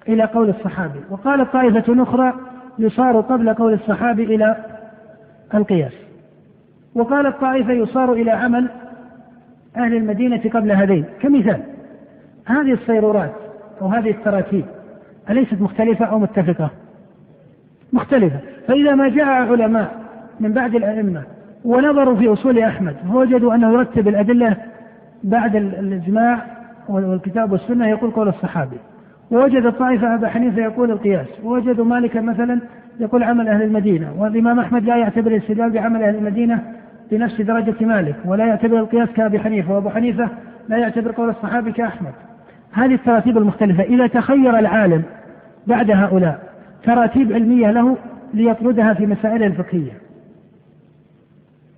إلى 0.07 0.23
قول 0.23 0.49
الصحابي. 0.49 0.99
وقالت 1.09 1.53
طائفة 1.53 2.03
أخرى 2.03 2.33
يصار 2.79 3.21
قبل 3.21 3.53
قول 3.53 3.73
الصحابي 3.73 4.23
إلى 4.23 4.55
القياس. 5.53 5.93
وقالت 6.95 7.41
طائفة 7.41 7.73
يصار 7.73 8.13
إلى 8.13 8.31
عمل 8.31 8.69
أهل 9.77 9.95
المدينة 9.95 10.41
قبل 10.53 10.71
هذين. 10.71 11.05
كمثال 11.21 11.61
هذه 12.45 12.73
الصيرورات 12.73 13.33
أو 13.81 13.87
هذه 13.87 14.09
التراتيب 14.09 14.65
أليست 15.29 15.61
مختلفة 15.61 16.05
أو 16.05 16.19
متفقة؟ 16.19 16.69
مختلفة. 17.93 18.39
فإذا 18.67 18.95
ما 18.95 19.09
جاء 19.09 19.25
علماء 19.25 19.97
من 20.39 20.53
بعد 20.53 20.75
الأئمة 20.75 21.23
ونظروا 21.65 22.15
في 22.15 22.33
أصول 22.33 22.59
أحمد 22.59 22.95
فوجدوا 23.11 23.55
أنه 23.55 23.73
يرتب 23.73 24.07
الأدلة 24.07 24.57
بعد 25.24 25.55
الإجماع 25.55 26.45
والكتاب 26.89 27.51
والسنة 27.51 27.88
يقول 27.88 28.12
قول 28.12 28.27
الصحابي. 28.27 28.77
ووجد 29.31 29.65
الطائفة 29.65 30.15
أبا 30.15 30.27
حنيفة 30.27 30.62
يقول 30.62 30.91
القياس. 30.91 31.27
ووجدوا 31.43 31.86
مالكا 31.86 32.21
مثلا 32.21 32.59
يقول 33.00 33.24
عمل 33.24 33.47
أهل 33.47 33.62
المدينة. 33.62 34.13
والإمام 34.17 34.59
أحمد 34.59 34.83
لا 34.83 34.97
يعتبر 34.97 35.31
الاستدلال 35.31 35.69
بعمل 35.69 36.03
أهل 36.03 36.15
المدينة 36.15 36.63
بنفس 37.12 37.41
درجة 37.41 37.86
مالك 37.86 38.15
ولا 38.25 38.45
يعتبر 38.45 38.79
القياس 38.79 39.09
كأبي 39.09 39.39
حنيفة. 39.39 39.74
وأبو 39.74 39.89
حنيفة 39.89 40.29
لا 40.69 40.77
يعتبر 40.77 41.12
قول 41.12 41.29
الصحابي 41.29 41.71
كأحمد. 41.71 42.13
هذه 42.71 42.93
التراتيب 42.93 43.38
المختلفة. 43.38 43.83
إذا 43.83 44.07
تخير 44.07 44.59
العالم 44.59 45.03
بعد 45.67 45.91
هؤلاء 45.91 46.39
تراتيب 46.83 47.33
علمية 47.33 47.71
له 47.71 47.97
ليطردها 48.33 48.93
في 48.93 49.05
مسائله 49.05 49.45
الفقهية 49.45 49.91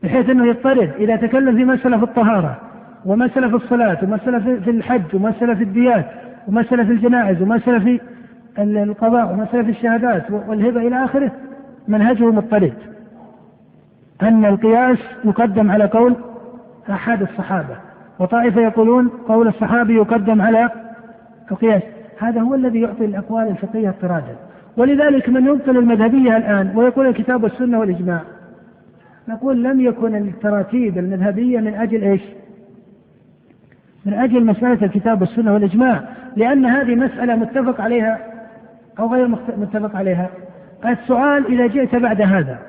بحيث 0.03 0.29
أنه 0.29 0.47
يضطرد 0.47 0.91
إذا 0.99 1.15
تكلم 1.15 1.57
في 1.57 1.65
مسألة 1.65 1.97
في 1.97 2.03
الطهارة. 2.03 2.68
ومسألة 3.05 3.49
في 3.49 3.55
الصلاة 3.55 3.97
ومسألة 4.03 4.39
في 4.39 4.69
الحج 4.69 5.15
ومسألة 5.15 5.55
في 5.55 5.63
الديات 5.63 6.05
ومسألة 6.47 6.83
في 6.83 6.91
الجنائز 6.91 7.41
ومسألة 7.41 7.79
في 7.79 7.99
القضاء 8.59 9.33
ومسألة 9.33 9.63
في 9.63 9.69
الشهادات 9.69 10.31
والهبة 10.31 10.81
إلى 10.87 11.05
آخره 11.05 11.31
منهجه 11.87 12.31
مضطرد 12.31 12.73
أن 14.21 14.45
القياس 14.45 14.97
يقدم 15.25 15.71
على 15.71 15.85
قول 15.85 16.15
أحد 16.89 17.21
الصحابة 17.21 17.75
وطائفة 18.19 18.61
يقولون 18.61 19.07
قول 19.07 19.47
الصحابي 19.47 19.95
يقدم 19.95 20.41
على 20.41 20.69
القياس. 21.51 21.83
هذا 22.19 22.41
هو 22.41 22.55
الذي 22.55 22.81
يعطي 22.81 23.05
الأقوال 23.05 23.47
الفقهية 23.47 23.89
اضطرادا 23.89 24.35
ولذلك 24.77 25.29
من 25.29 25.45
يبطل 25.45 25.77
المذهبية 25.77 26.37
الآن 26.37 26.77
ويقول 26.77 27.07
الكتاب 27.07 27.43
والسنة 27.43 27.79
والإجماع 27.79 28.21
نقول 29.27 29.63
لم 29.63 29.79
يكن 29.81 30.15
التراتيب 30.15 30.97
المذهبية 30.97 31.59
من 31.59 31.73
أجل 31.73 32.03
إيش؟ 32.03 32.21
من 34.05 34.13
أجل 34.13 34.45
مسألة 34.45 34.85
الكتاب 34.85 35.21
والسنة 35.21 35.53
والإجماع 35.53 36.03
لأن 36.35 36.65
هذه 36.65 36.95
مسألة 36.95 37.35
متفق 37.35 37.81
عليها 37.81 38.19
أو 38.99 39.13
غير 39.13 39.27
متفق 39.57 39.95
عليها. 39.95 40.29
السؤال 40.85 41.45
إذا 41.45 41.67
جئت 41.67 41.95
بعد 41.95 42.21
هذا 42.21 42.59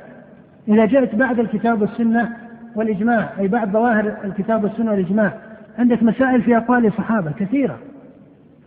إذا 0.69 0.85
جئت 0.85 1.15
بعد 1.15 1.39
الكتاب 1.39 1.83
والسنة 1.83 2.37
والإجماع 2.77 3.29
أي 3.39 3.49
بعد 3.49 3.73
ظواهر 3.73 4.13
الكتاب 4.25 4.65
والسنة 4.65 4.91
والإجماع 4.91 5.33
عندك 5.79 6.03
مسائل 6.03 6.43
في 6.43 6.57
أقوال 6.57 6.87
الصحابة 6.87 7.31
كثيرة. 7.31 7.79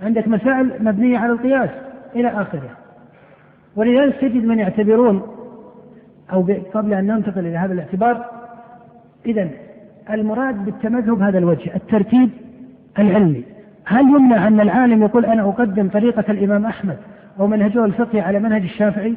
عندك 0.04 0.28
مسائل 0.28 0.72
مبنية 0.80 1.18
على 1.18 1.32
القياس 1.32 1.70
إلى 2.16 2.28
آخره. 2.28 2.70
ولذلك 3.76 4.16
تجد 4.22 4.46
من 4.46 4.60
يعتبرون 4.60 5.22
أو 6.34 6.48
قبل 6.74 6.94
أن 6.94 7.08
ننتقل 7.08 7.40
إلى 7.40 7.58
هذا 7.58 7.74
الاعتبار 7.74 8.26
إذا 9.26 9.50
المراد 10.10 10.66
بالتمذهب 10.66 11.22
هذا 11.22 11.38
الوجه 11.38 11.76
الترتيب 11.76 12.30
العلمي. 13.00 13.44
هل 13.86 14.02
يمنع 14.02 14.48
أن 14.48 14.60
العالم 14.60 15.04
يقول 15.04 15.26
أنا 15.26 15.42
أقدم 15.42 15.90
طريقة 15.90 16.24
الإمام 16.30 16.66
أحمد 16.66 16.98
أو 17.40 17.48
منهجه 17.48 17.86
الفقهي 17.86 18.22
على 18.22 18.40
منهج 18.40 18.62
الشافعي؟ 18.62 19.16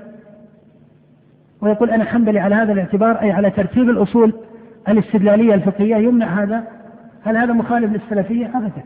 ويقول 1.61 1.91
أنا 1.91 2.05
حنبلي 2.05 2.41
على 2.41 2.55
هذا 2.55 2.73
الاعتبار 2.73 3.21
أي 3.23 3.33
على 3.33 3.51
ترتيب 3.51 3.91
الأصول 3.91 4.33
الاستدلالية 4.89 5.55
الفقهية 5.55 5.97
يمنع 5.97 6.27
هذا؟ 6.43 6.65
هل 7.25 7.37
هذا 7.37 7.53
مخالف 7.53 7.93
للسلفية؟ 7.93 8.47
أبدا. 8.47 8.83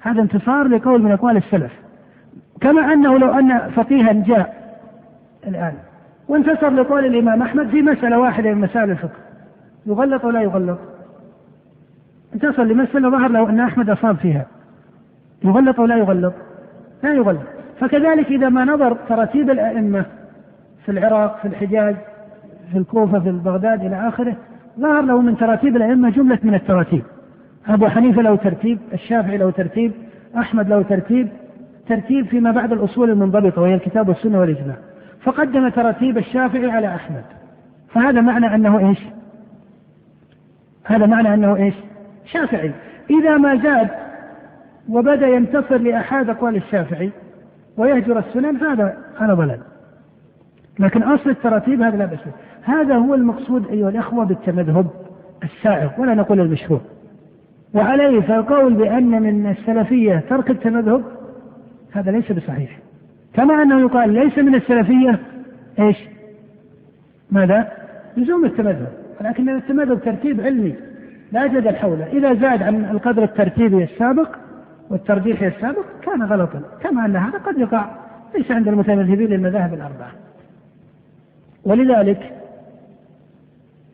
هذا 0.00 0.20
انتصار 0.20 0.68
لقول 0.68 1.02
من 1.02 1.12
أقوال 1.12 1.36
السلف. 1.36 1.72
كما 2.60 2.92
أنه 2.92 3.18
لو 3.18 3.32
أن 3.32 3.70
فقيها 3.70 4.12
جاء 4.12 4.74
الآن 5.46 5.72
وانتصر 6.28 6.70
لقول 6.70 7.04
الإمام 7.04 7.42
أحمد 7.42 7.68
في 7.68 7.82
مسألة 7.82 8.18
واحدة 8.18 8.54
من 8.54 8.60
مسائل 8.60 8.90
الفقه. 8.90 9.18
يغلط 9.86 10.24
ولا 10.24 10.42
يغلط؟ 10.42 10.78
انتصر 12.34 12.64
لمسألة 12.64 13.10
ظهر 13.10 13.30
له 13.30 13.50
أن 13.50 13.60
أحمد 13.60 13.90
أصاب 13.90 14.16
فيها. 14.16 14.46
يغلط 15.44 15.78
ولا 15.78 15.96
يغلط؟ 15.96 16.34
لا 17.02 17.14
يغلط. 17.14 17.42
فكذلك 17.80 18.26
إذا 18.26 18.48
ما 18.48 18.64
نظر 18.64 18.96
تراتيب 19.08 19.50
الأئمة 19.50 20.04
في 20.84 20.90
العراق 20.90 21.38
في 21.42 21.48
الحجاز 21.48 21.94
في 22.72 22.78
الكوفة 22.78 23.20
في 23.20 23.30
بغداد 23.30 23.84
إلى 23.84 24.08
آخره 24.08 24.36
ظهر 24.80 25.02
له 25.02 25.20
من 25.20 25.36
تراتيب 25.36 25.76
الأئمة 25.76 26.10
جملة 26.10 26.38
من 26.42 26.54
التراتيب 26.54 27.02
أبو 27.68 27.88
حنيفة 27.88 28.22
له 28.22 28.36
ترتيب 28.36 28.78
الشافعي 28.92 29.36
له 29.36 29.50
ترتيب 29.50 29.92
أحمد 30.38 30.68
له 30.68 30.82
ترتيب 30.82 31.28
ترتيب 31.88 32.26
فيما 32.26 32.50
بعد 32.50 32.72
الأصول 32.72 33.10
المنضبطة 33.10 33.62
وهي 33.62 33.74
الكتاب 33.74 34.08
والسنة 34.08 34.40
والإجماع. 34.40 34.76
فقدم 35.22 35.68
تراتيب 35.68 36.18
الشافعي 36.18 36.70
على 36.70 36.94
أحمد. 36.94 37.24
فهذا 37.88 38.20
معنى 38.20 38.54
أنه 38.54 38.88
إيش؟ 38.88 38.98
هذا 40.84 41.06
معنى 41.06 41.34
أنه 41.34 41.56
إيش؟ 41.56 41.74
شافعي 42.32 42.72
إذا 43.10 43.36
ما 43.36 43.56
زاد 43.56 43.88
وبدأ 44.88 45.26
ينتصر 45.26 45.76
لأحد 45.76 46.30
أقوال 46.30 46.56
الشافعي 46.56 47.10
ويهجر 47.76 48.18
السنن 48.18 48.56
هذا 48.56 48.96
هذا 49.18 49.34
ضلال. 49.34 49.60
لكن 50.78 51.02
أصل 51.02 51.30
التراتيب 51.30 51.82
هذا 51.82 51.96
لا 51.96 52.06
بأس 52.06 52.18
هذا 52.62 52.94
هو 52.94 53.14
المقصود 53.14 53.68
أيها 53.68 53.88
الأخوة 53.88 54.24
بالتمذهب 54.24 54.86
السائغ 55.44 55.90
ولا 55.98 56.14
نقول 56.14 56.40
المشروع 56.40 56.80
وعليه 57.74 58.20
فالقول 58.20 58.74
بأن 58.74 59.22
من 59.22 59.50
السلفية 59.50 60.24
ترك 60.30 60.50
التمذهب 60.50 61.04
هذا 61.92 62.10
ليس 62.10 62.32
بصحيح. 62.32 62.78
كما 63.34 63.62
أنه 63.62 63.80
يقال 63.80 64.10
ليس 64.10 64.38
من 64.38 64.54
السلفية 64.54 65.18
إيش؟ 65.78 65.96
ماذا؟ 67.30 67.72
لزوم 68.16 68.44
التمذهب. 68.44 68.92
ولكن 69.20 69.48
التمذهب 69.48 70.00
ترتيب 70.04 70.40
علمي. 70.40 70.74
لا 71.32 71.46
جدل 71.46 71.76
حوله 71.76 72.06
إذا 72.06 72.34
زاد 72.34 72.62
عن 72.62 72.84
القدر 72.90 73.22
الترتيبي 73.22 73.84
السابق 73.84 74.28
والترجيحي 74.90 75.46
السابق 75.46 75.84
كان 76.02 76.22
غلطا. 76.22 76.62
كما 76.80 77.04
أن 77.04 77.16
هذا 77.16 77.38
قد 77.38 77.58
يقع. 77.58 77.90
ليس 78.34 78.50
عند 78.50 78.68
المتمذهبين 78.68 79.28
للمذاهب 79.28 79.74
الأربعة. 79.74 80.10
ولذلك 81.64 82.32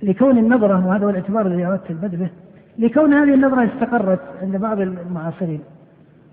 لكون 0.03 0.39
النظرة 0.39 0.87
وهذا 0.87 1.05
هو 1.05 1.11
الاعتبار 1.11 1.47
الذي 1.47 1.67
أردت 1.67 1.91
البدء 1.91 2.17
به 2.17 2.29
لكون 2.79 3.15
هذه 3.15 3.35
النظرة 3.35 3.65
استقرت 3.65 4.21
عند 4.43 4.57
بعض 4.57 4.81
المعاصرين. 4.81 5.61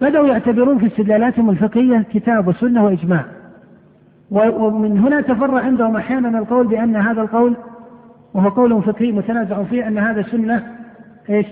بدأوا 0.02 0.28
يعتبرون 0.28 0.80
في 0.80 0.88
استدلالاتهم 0.88 1.50
الفقهية 1.50 2.06
كتاب 2.14 2.48
وسنة 2.48 2.86
وإجماع. 2.86 3.26
ومن 4.32 5.00
هنا 5.00 5.22
تفرع 5.22 5.60
عندهم 5.60 5.96
أحيانا 5.96 6.40
القول 6.40 6.68
بأن 6.68 6.96
هذا 6.96 7.22
القول 7.22 7.56
وهو 8.34 8.50
قول 8.50 8.84
فقهي 8.84 9.12
متنازع 9.12 9.64
فيه 9.64 9.88
أن 9.88 9.98
هذا 9.98 10.22
سنة 10.22 10.81
إيش؟ 11.34 11.46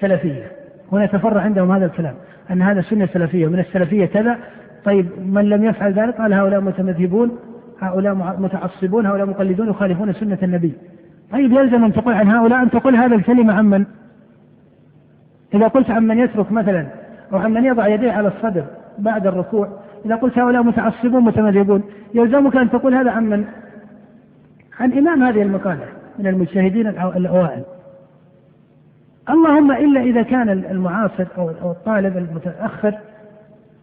سلفية. 0.00 0.52
هنا 0.92 1.06
تفرع 1.06 1.40
عندهم 1.40 1.72
هذا 1.72 1.86
الكلام 1.86 2.14
أن 2.50 2.62
هذا 2.62 2.80
سنة 2.80 3.06
سلفية 3.06 3.46
من 3.46 3.58
السلفية 3.58 4.06
كذا. 4.06 4.38
طيب 4.84 5.06
من 5.26 5.44
لم 5.48 5.64
يفعل 5.64 5.92
ذلك؟ 5.92 6.14
قال 6.14 6.34
هؤلاء 6.34 6.60
متمذهبون 6.60 7.38
هؤلاء 7.80 8.14
متعصبون 8.14 9.06
هؤلاء 9.06 9.26
مقلدون 9.26 9.68
يخالفون 9.68 10.12
سنة 10.12 10.38
النبي. 10.42 10.72
طيب 11.32 11.52
يلزم 11.52 11.84
أن 11.84 11.92
تقول 11.92 12.14
عن 12.14 12.28
هؤلاء 12.28 12.62
أن 12.62 12.70
تقول 12.70 12.96
هذا 12.96 13.16
الكلمة 13.16 13.54
عن 13.54 13.64
من؟ 13.64 13.84
إذا 15.54 15.68
قلت 15.68 15.90
عن 15.90 16.06
من 16.06 16.18
يترك 16.18 16.52
مثلا 16.52 16.86
أو 17.32 17.38
عن 17.38 17.52
من 17.52 17.64
يضع 17.64 17.88
يديه 17.88 18.12
على 18.12 18.28
الصدر 18.28 18.64
بعد 18.98 19.26
الركوع 19.26 19.68
إذا 20.04 20.16
قلت 20.16 20.38
هؤلاء 20.38 20.62
متعصبون 20.62 21.24
متمذهبون 21.24 21.82
يلزمك 22.14 22.56
أن 22.56 22.70
تقول 22.70 22.94
هذا 22.94 23.10
عن 23.10 23.24
من؟ 23.24 23.44
عن 24.80 24.92
إمام 24.92 25.22
هذه 25.22 25.42
المقالة 25.42 25.84
من 26.18 26.26
المجتهدين 26.26 26.86
الأوائل. 26.86 27.62
اللهم 29.28 29.72
إلا 29.72 30.00
إذا 30.00 30.22
كان 30.22 30.48
المعاصر 30.48 31.26
أو 31.38 31.70
الطالب 31.70 32.16
المتأخر 32.16 32.98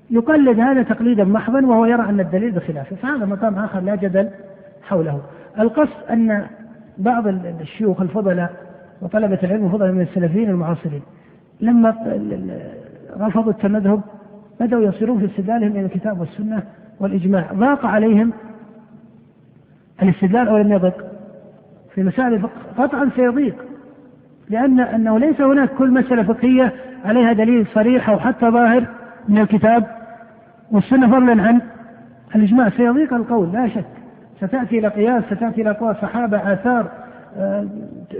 يقلد 0.09 0.59
هذا 0.59 0.83
تقليدا 0.83 1.23
محضا 1.23 1.65
وهو 1.65 1.85
يرى 1.85 2.09
أن 2.09 2.19
الدليل 2.19 2.51
بخلافه 2.51 2.95
فهذا 2.95 3.25
مقام 3.25 3.55
آخر 3.55 3.79
لا 3.79 3.95
جدل 3.95 4.29
حوله. 4.83 5.21
القصد 5.59 6.09
أن 6.09 6.45
بعض 6.97 7.27
الشيوخ 7.61 8.01
الفضلاء 8.01 8.53
وطلبة 9.01 9.39
العلم 9.43 9.65
الفضلاء 9.65 9.91
من 9.91 10.01
السلفيين 10.01 10.49
المعاصرين 10.49 11.01
لما 11.61 11.95
رفضوا 13.19 13.51
التمذهب 13.51 14.01
بدأوا 14.59 14.81
يصيرون 14.81 15.19
في 15.19 15.25
استدلالهم 15.25 15.71
إلى 15.71 15.85
الكتاب 15.85 16.19
والسنة 16.19 16.63
والإجماع. 16.99 17.53
ضاق 17.53 17.85
عليهم 17.85 18.33
الاستدلال 20.03 20.47
أو 20.47 20.57
لم 20.57 20.71
يضق. 20.71 21.05
في 21.95 22.03
مسائل 22.03 22.33
الفقه 22.33 22.51
قطعا 22.77 23.09
سيضيق. 23.15 23.66
لأن 24.49 24.79
أنه 24.79 25.19
ليس 25.19 25.41
هناك 25.41 25.69
كل 25.69 25.91
مسألة 25.91 26.23
فقهية 26.23 26.73
عليها 27.05 27.33
دليل 27.33 27.67
صريح 27.73 28.09
أو 28.09 28.19
حتى 28.19 28.49
ظاهر 28.49 28.85
من 29.29 29.37
الكتاب 29.37 29.87
والسنة 30.71 31.07
فضلا 31.07 31.43
عن 31.43 31.61
الإجماع. 32.35 32.69
سيضيق 32.69 33.13
القول 33.13 33.51
لا 33.51 33.67
شك. 33.67 33.85
ستأتي 34.37 34.79
إلى 34.79 34.87
قياس 34.87 35.23
ستأتي 35.23 35.61
إلى 35.61 35.69
أقوال 35.69 35.95
صحابة 35.95 36.53
آثار 36.53 36.91
آه، 37.37 37.67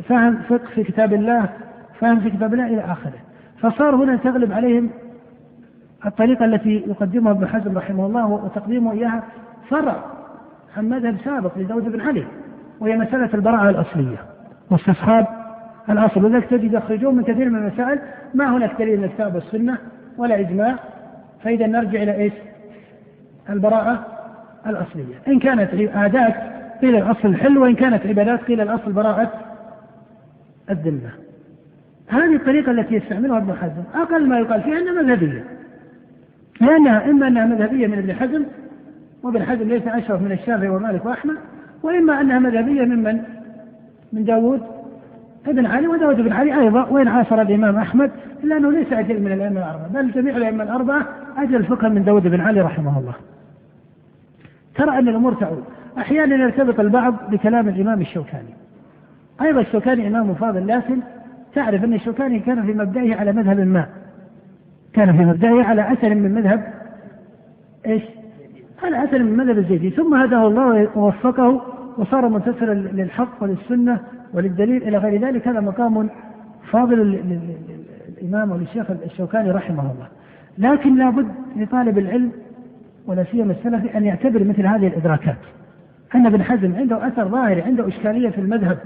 فهم 0.08 0.38
فقه 0.50 0.66
في 0.76 0.84
كتاب 0.84 1.14
الله 1.14 1.50
فهم 2.00 2.20
في 2.20 2.30
كتاب 2.30 2.54
الله 2.54 2.68
إلى 2.68 2.82
آخره. 2.82 3.14
فصار 3.60 3.96
هنا 3.96 4.16
تغلب 4.16 4.52
عليهم 4.52 4.90
الطريقة 6.06 6.46
التي 6.46 6.84
يقدمها 6.88 7.32
ابن 7.32 7.48
حزم 7.48 7.78
رحمه 7.78 8.06
الله 8.06 8.26
وتقديمه 8.28 8.92
إياها. 8.92 9.24
فرع 9.70 10.04
عن 10.78 10.90
مذهب 10.90 11.16
سابق 11.26 11.58
لداود 11.58 11.92
بن 11.92 12.02
علي 12.02 12.26
وهي 12.80 12.98
مسألة 12.98 13.30
البراءة 13.34 13.70
الأصلية 13.70 14.18
واستصحاب 14.72 15.28
الأصل 15.90 16.26
ولذلك 16.26 16.50
تجد 16.50 16.74
يخرجون 16.74 17.16
من 17.16 17.24
كثير 17.24 17.50
من 17.50 17.60
المسائل 17.60 18.00
ما 18.34 18.58
هناك 18.58 18.72
دليل 18.80 18.98
من 18.98 19.04
الكتاب 19.04 19.36
والسنة 19.36 19.78
ولا 20.18 20.40
إجماع. 20.40 20.76
فإذا 21.44 21.68
نرجع 21.68 22.04
إلى 22.04 22.16
إيش؟ 22.16 22.34
البراءة 23.50 24.06
الأصلية. 24.68 25.16
إن 25.28 25.40
كانت 25.40 25.70
عادات 25.96 26.36
قيل 26.82 26.96
الأصل 26.96 27.28
الحل 27.28 27.58
وإن 27.58 27.76
كانت 27.76 28.06
عبادات 28.06 28.44
قيل 28.44 28.62
الأصل 28.62 28.92
براءة 28.92 29.32
الذمة. 30.70 31.10
هذه 32.08 32.36
الطريقة 32.36 32.72
التي 32.72 32.96
يستعملها 32.96 33.38
ابن 33.38 33.54
حزم 33.54 33.84
أقل 34.02 34.28
ما 34.28 34.40
يقال 34.40 34.62
فيها 34.62 34.80
أنها 34.80 35.02
مذهبية. 35.02 35.44
لأنها 36.62 37.10
إما 37.10 37.28
أنها 37.28 37.46
مذهبية 37.46 37.88
من 37.88 37.98
ابن 37.98 38.14
حزم 38.14 38.46
وابن 39.24 39.44
حزم 39.44 39.70
ليس 39.70 39.88
أشرف 39.88 40.22
من 40.22 40.32
الشافعي 40.32 40.70
ومالك 40.70 41.06
وأحمد 41.06 41.36
وإما 41.84 42.22
أنها 42.22 42.40
مذهبية 42.40 42.82
ممن 42.82 43.22
من 44.14 44.26
داود 44.26 44.62
ابن 45.48 45.66
علي 45.66 45.88
وداود 45.88 46.16
بن 46.16 46.34
علي 46.34 46.60
أيضا 46.60 46.84
وإن 46.84 47.08
عاصر 47.08 47.42
الإمام 47.42 47.76
أحمد 47.76 48.12
إلا 48.44 48.58
أنه 48.58 48.72
ليس 48.72 48.94
أجل 48.94 49.22
من 49.22 49.32
الأئمة 49.32 49.60
الأربعة 49.60 49.88
بل 49.88 50.12
جميع 50.12 50.38
الأئمة 50.38 50.64
الأربعة 50.64 51.08
أجل 51.38 51.64
فقها 51.64 51.90
من 51.90 52.04
داود 52.04 52.28
بن 52.28 52.42
علي 52.42 52.62
رحمه 52.62 53.00
الله. 53.00 53.14
ترى 54.76 55.00
أن 55.00 55.08
الأمور 55.08 55.34
تعود. 55.34 55.64
أحيانا 55.98 56.36
يرتبط 56.36 56.80
البعض 56.80 57.32
بكلام 57.32 57.70
الإمام 57.70 58.02
الشوكاني. 58.02 58.54
أيضا 59.42 59.62
الشوكاني 59.62 60.08
إمام 60.08 60.34
فاضل 60.34 60.68
لكن 60.68 61.00
تعرف 61.56 61.84
أن 61.84 61.94
الشوكاني 61.94 62.40
كان 62.40 62.66
في 62.66 62.74
مبدئه 62.74 63.16
على 63.16 63.32
مذهب 63.32 63.60
ما. 63.60 63.86
كان 64.94 65.18
في 65.18 65.26
مبدئه 65.26 65.64
على 65.64 65.94
أثر 65.94 66.16
من 66.16 66.34
مذهب 66.36 66.74
إيش؟ 67.86 68.04
على 68.84 69.04
أثر 69.04 69.24
من 69.24 69.38
مذهب 69.38 69.58
الزيدي. 69.58 69.90
ثم 69.90 70.14
هداه 70.14 70.48
الله 70.48 70.98
ووفقه 70.98 71.62
وصار 71.98 72.30
منتصرا 72.30 72.74
للحق 72.74 73.44
وللسنة 73.44 74.00
وللدليل 74.34 74.84
إلى 74.84 74.98
غير 74.98 75.22
ذلك 75.22 75.48
هذا 75.48 75.60
مقام 75.60 76.10
فاضل 76.72 76.98
للإمام 78.22 78.52
وللشيخ 78.52 78.92
الشوكاني 78.92 79.52
رحمه 79.52 79.82
الله. 79.82 80.08
لكن 80.58 80.98
لابد 80.98 81.28
لطالب 81.56 81.98
العلم 81.98 82.32
ولا 83.08 83.24
سيما 83.24 83.52
السلفي 83.52 83.98
أن 83.98 84.04
يعتبر 84.04 84.44
مثل 84.44 84.66
هذه 84.66 84.88
الإدراكات. 84.88 85.38
أن 86.16 86.26
ابن 86.26 86.44
حزم 86.44 86.76
عنده 86.76 87.08
أثر 87.08 87.28
ظاهري 87.28 87.62
عنده 87.62 87.88
إشكالية 87.88 88.30
في 88.30 88.42
المذهب 88.42 88.78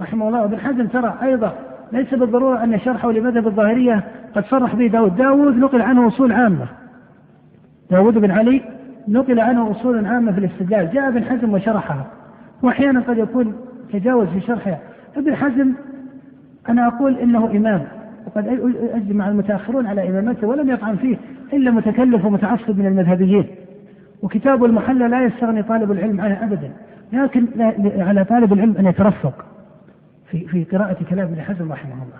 رحمه 0.00 0.28
الله. 0.28 0.42
وابن 0.42 0.58
حزم 0.58 0.86
ترى 0.86 1.18
أيضا 1.22 1.54
ليس 1.92 2.14
بالضرورة 2.14 2.64
أن 2.64 2.78
شرحه 2.78 3.12
لمذهب 3.12 3.46
الظاهرية. 3.46 4.04
قد 4.34 4.44
صرح 4.44 4.74
به 4.74 4.86
داود. 4.86 5.16
داود 5.16 5.56
نقل 5.56 5.82
عنه 5.82 6.08
أصول 6.08 6.32
عامة. 6.32 6.66
داود 7.90 8.14
بن 8.14 8.30
علي 8.30 8.62
نقل 9.08 9.40
عنه 9.40 9.70
أصول 9.70 10.06
عامة 10.06 10.32
في 10.32 10.38
الاستدلال. 10.38 10.90
جاء 10.92 11.08
ابن 11.08 11.24
حزم 11.24 11.54
وشرحها. 11.54 12.06
وأحيانا 12.62 13.00
قد 13.00 13.18
يكون 13.18 13.54
تجاوز 13.92 14.28
في 14.28 14.40
شرحها. 14.40 14.78
ابن 15.16 15.34
حزم 15.34 15.72
أنا 16.68 16.86
أقول 16.86 17.18
إنه 17.18 17.50
إمام 17.50 17.84
وقد 18.26 18.46
أجمع 18.94 19.28
المتأخرون 19.28 19.86
على 19.86 20.08
إمامته 20.08 20.46
ولم 20.46 20.70
يطعن 20.70 20.96
فيه 20.96 21.16
إلا 21.52 21.70
متكلف 21.70 22.24
ومتعصب 22.24 22.78
من 22.78 22.86
المذهبيين. 22.86 23.46
وكتاب 24.22 24.64
المحلى 24.64 25.08
لا 25.08 25.24
يستغني 25.24 25.62
طالب 25.62 25.92
العلم 25.92 26.20
عنه 26.20 26.44
أبدا 26.44 26.70
لكن 27.12 27.46
على 28.02 28.24
طالب 28.24 28.52
العلم 28.52 28.76
أن 28.76 28.86
يترفق 28.86 29.44
في 30.30 30.46
في 30.46 30.64
قراءة 30.64 30.96
كلام 31.10 31.26
ابن 31.26 31.40
حزم 31.40 31.72
رحمه 31.72 31.92
الله. 31.92 32.18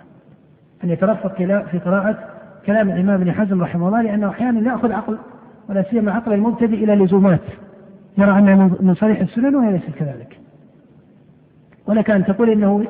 أن 0.83 0.89
يترفق 0.89 1.35
في 1.71 1.79
قراءة 1.85 2.19
كلام 2.65 2.89
الإمام 2.89 3.21
ابن 3.21 3.31
حزم 3.31 3.61
رحمه 3.61 3.87
الله 3.87 4.01
لأنه 4.01 4.29
أحيانا 4.29 4.71
يأخذ 4.71 4.91
عقل 4.91 5.17
ولا 5.69 5.83
سيما 5.83 6.11
عقل 6.11 6.33
المبتدئ 6.33 6.83
إلى 6.83 6.95
لزومات. 6.95 7.41
يرى 8.17 8.31
أنها 8.31 8.69
من 8.81 8.93
صريح 8.93 9.19
السنن 9.19 9.55
وهي 9.55 9.71
ليست 9.71 9.89
كذلك. 9.99 10.38
ولك 11.89 12.09
أن 12.09 12.25
تقول 12.25 12.49
إنه 12.49 12.85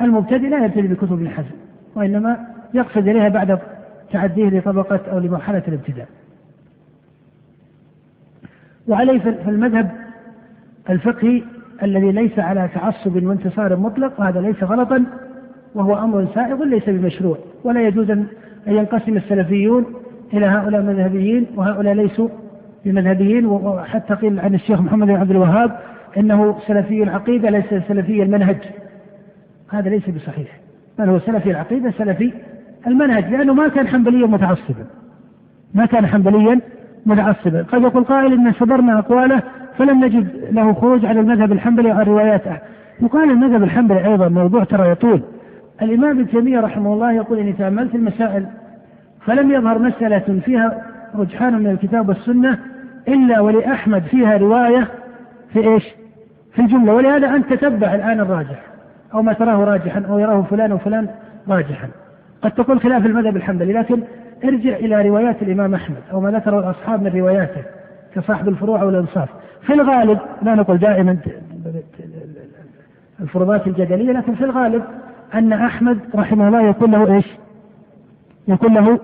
المبتدئ 0.00 0.48
لا 0.48 0.64
يبتدئ 0.64 0.86
بكتب 0.86 1.12
ابن 1.12 1.28
حزم 1.28 1.56
وإنما 1.94 2.36
يقصد 2.74 3.08
إليها 3.08 3.28
بعد 3.28 3.58
تعديه 4.12 4.48
لطبقة 4.48 5.00
أو 5.12 5.18
لمرحلة 5.18 5.62
الابتداء. 5.68 6.08
وعليه 8.88 9.18
في 9.18 9.50
المذهب 9.50 9.90
الفقهي 10.90 11.42
الذي 11.82 12.12
ليس 12.12 12.38
على 12.38 12.68
تعصب 12.74 13.22
وانتصار 13.26 13.76
مطلق 13.76 14.20
وهذا 14.20 14.40
ليس 14.40 14.62
غلطا 14.62 15.04
وهو 15.74 15.98
أمر 15.98 16.26
سائغ 16.34 16.64
ليس 16.64 16.88
بمشروع. 16.88 17.38
ولا 17.64 17.86
يجوز 17.86 18.10
أن 18.10 18.26
ينقسم 18.66 19.16
السلفيون 19.16 19.86
إلى 20.32 20.46
هؤلاء 20.46 20.82
مذهبيين 20.82 21.46
وهؤلاء 21.56 21.94
ليسوا 21.94 22.28
بمذهبيين 22.84 23.46
وحتى 23.46 24.14
قيل 24.14 24.40
عن 24.40 24.54
الشيخ 24.54 24.80
محمد 24.80 25.06
بن 25.06 25.16
عبد 25.16 25.30
الوهاب 25.30 25.78
إنه 26.16 26.58
سلفي 26.66 27.02
العقيدة 27.02 27.50
ليس 27.50 27.84
سلفي 27.88 28.22
المنهج. 28.22 28.56
هذا 29.70 29.90
ليس 29.90 30.10
بصحيح. 30.10 30.48
بل 30.98 31.08
هو 31.08 31.18
سلفي 31.18 31.50
العقيدة 31.50 31.90
سلفي 31.90 32.32
المنهج 32.86 33.30
لأنه 33.30 33.54
ما 33.54 33.68
كان 33.68 33.88
حنبليا 33.88 34.26
متعصبا. 34.26 34.86
ما 35.74 35.86
كان 35.86 36.06
حنبليا 36.06 36.60
متعصبا. 37.06 37.62
قد 37.62 37.82
يقول 37.82 38.04
قائل 38.04 38.32
إن 38.32 38.52
صبرنا 38.52 38.98
أقواله 38.98 39.42
فلم 39.78 40.04
نجد 40.04 40.48
له 40.50 40.72
خروج 40.72 41.06
على 41.06 41.20
المذهب 41.20 41.52
الحنبلي 41.52 41.88
وعن 41.88 42.04
رواياته 42.06 42.58
يقال 43.00 43.30
المذهب 43.30 43.62
الحنبلي 43.62 44.06
أيضا 44.06 44.28
موضوع 44.28 44.64
ترى 44.64 44.90
يطول. 44.90 45.22
الإمام 45.82 46.10
ابن 46.10 46.30
تيمية 46.30 46.60
رحمه 46.60 46.92
الله 46.92 47.12
يقول 47.12 47.38
إني 47.38 47.52
تأملت 47.52 47.94
المسائل 47.94 48.46
فلم 49.20 49.50
يظهر 49.50 49.78
مسألة 49.78 50.40
فيها 50.44 50.82
رجحان 51.14 51.58
من 51.58 51.70
الكتاب 51.70 52.08
والسنة 52.08 52.58
إلا 53.08 53.40
ولأحمد 53.40 54.02
فيها 54.02 54.36
رواية 54.36 54.88
في 55.52 55.68
إيش؟ 55.68 55.84
في 56.54 56.62
الجملة. 56.62 56.94
ولهذا 56.94 57.36
أنت 57.36 57.52
تتبع 57.52 57.94
الآن 57.94 58.20
الراجح 58.20 58.62
أو 59.14 59.22
ما 59.22 59.32
تراه 59.32 59.64
راجحا 59.64 60.04
أو 60.08 60.18
يراه 60.18 60.42
فلان 60.42 60.72
وفلان 60.72 61.08
راجحا. 61.48 61.88
قد 62.42 62.50
تقول 62.50 62.80
خلاف 62.80 63.06
المذهب 63.06 63.36
الحنبلي 63.36 63.72
لكن 63.72 64.02
ارجع 64.44 64.76
إلى 64.76 65.08
روايات 65.08 65.42
الإمام 65.42 65.74
أحمد 65.74 66.02
أو 66.12 66.20
ما 66.20 66.30
ذكره 66.30 66.58
الأصحاب 66.58 67.02
من 67.02 67.20
رواياته 67.20 67.62
كصاحب 68.14 68.48
الفروع 68.48 68.82
والإنصاف. 68.82 69.28
في 69.62 69.72
الغالب 69.72 70.18
لا 70.42 70.54
نقول 70.54 70.78
دائما 70.78 71.16
الفروضات 73.20 73.66
الجدلية 73.66 74.12
لكن 74.12 74.34
في 74.34 74.44
الغالب 74.44 74.82
أن 75.34 75.52
أحمد 75.52 75.98
رحمه 76.14 76.48
الله 76.48 76.68
يكون 76.68 76.90
له 76.90 77.14
إيش؟ 77.14 77.26
يكون 78.48 78.74
له 78.74 78.98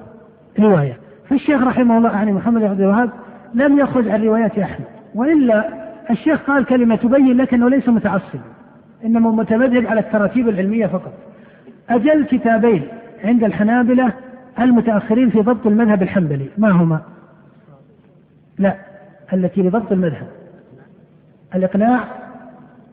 رواية. 0.58 0.96
فالشيخ 1.28 1.62
رحمه 1.62 1.98
الله 1.98 2.11
يعني 2.11 2.32
محمد 2.32 2.61
بن 2.61 2.68
عبد 2.68 2.80
الوهاب 2.80 3.11
لم 3.54 3.78
يخرج 3.78 4.08
عن 4.08 4.24
روايات 4.24 4.58
أحمد 4.58 4.87
وإلا 5.14 5.77
الشيخ 6.11 6.40
قال 6.40 6.64
كلمة 6.64 6.97
تبين 6.97 7.37
لك 7.37 7.55
أنه 7.55 7.71
ليس 7.71 7.88
متعصبا 7.88 8.40
إنما 9.05 9.31
متمذهب 9.31 9.87
على 9.87 10.01
التراتيب 10.01 10.49
العلمية 10.49 10.87
فقط. 10.87 11.12
أجل 11.90 12.25
كتابين 12.25 12.88
عند 13.25 13.44
الحنابلة 13.44 14.12
المتأخرين 14.61 15.31
في 15.31 15.40
ضبط 15.40 15.66
المذهب 15.66 16.03
الحنبلي. 16.03 16.49
ما 16.59 16.71
هما؟ 16.71 17.01
لا 18.59 18.75
التي 19.33 19.62
لضبط 19.62 19.92
المذهب. 19.92 20.27
الإقناع 21.55 22.05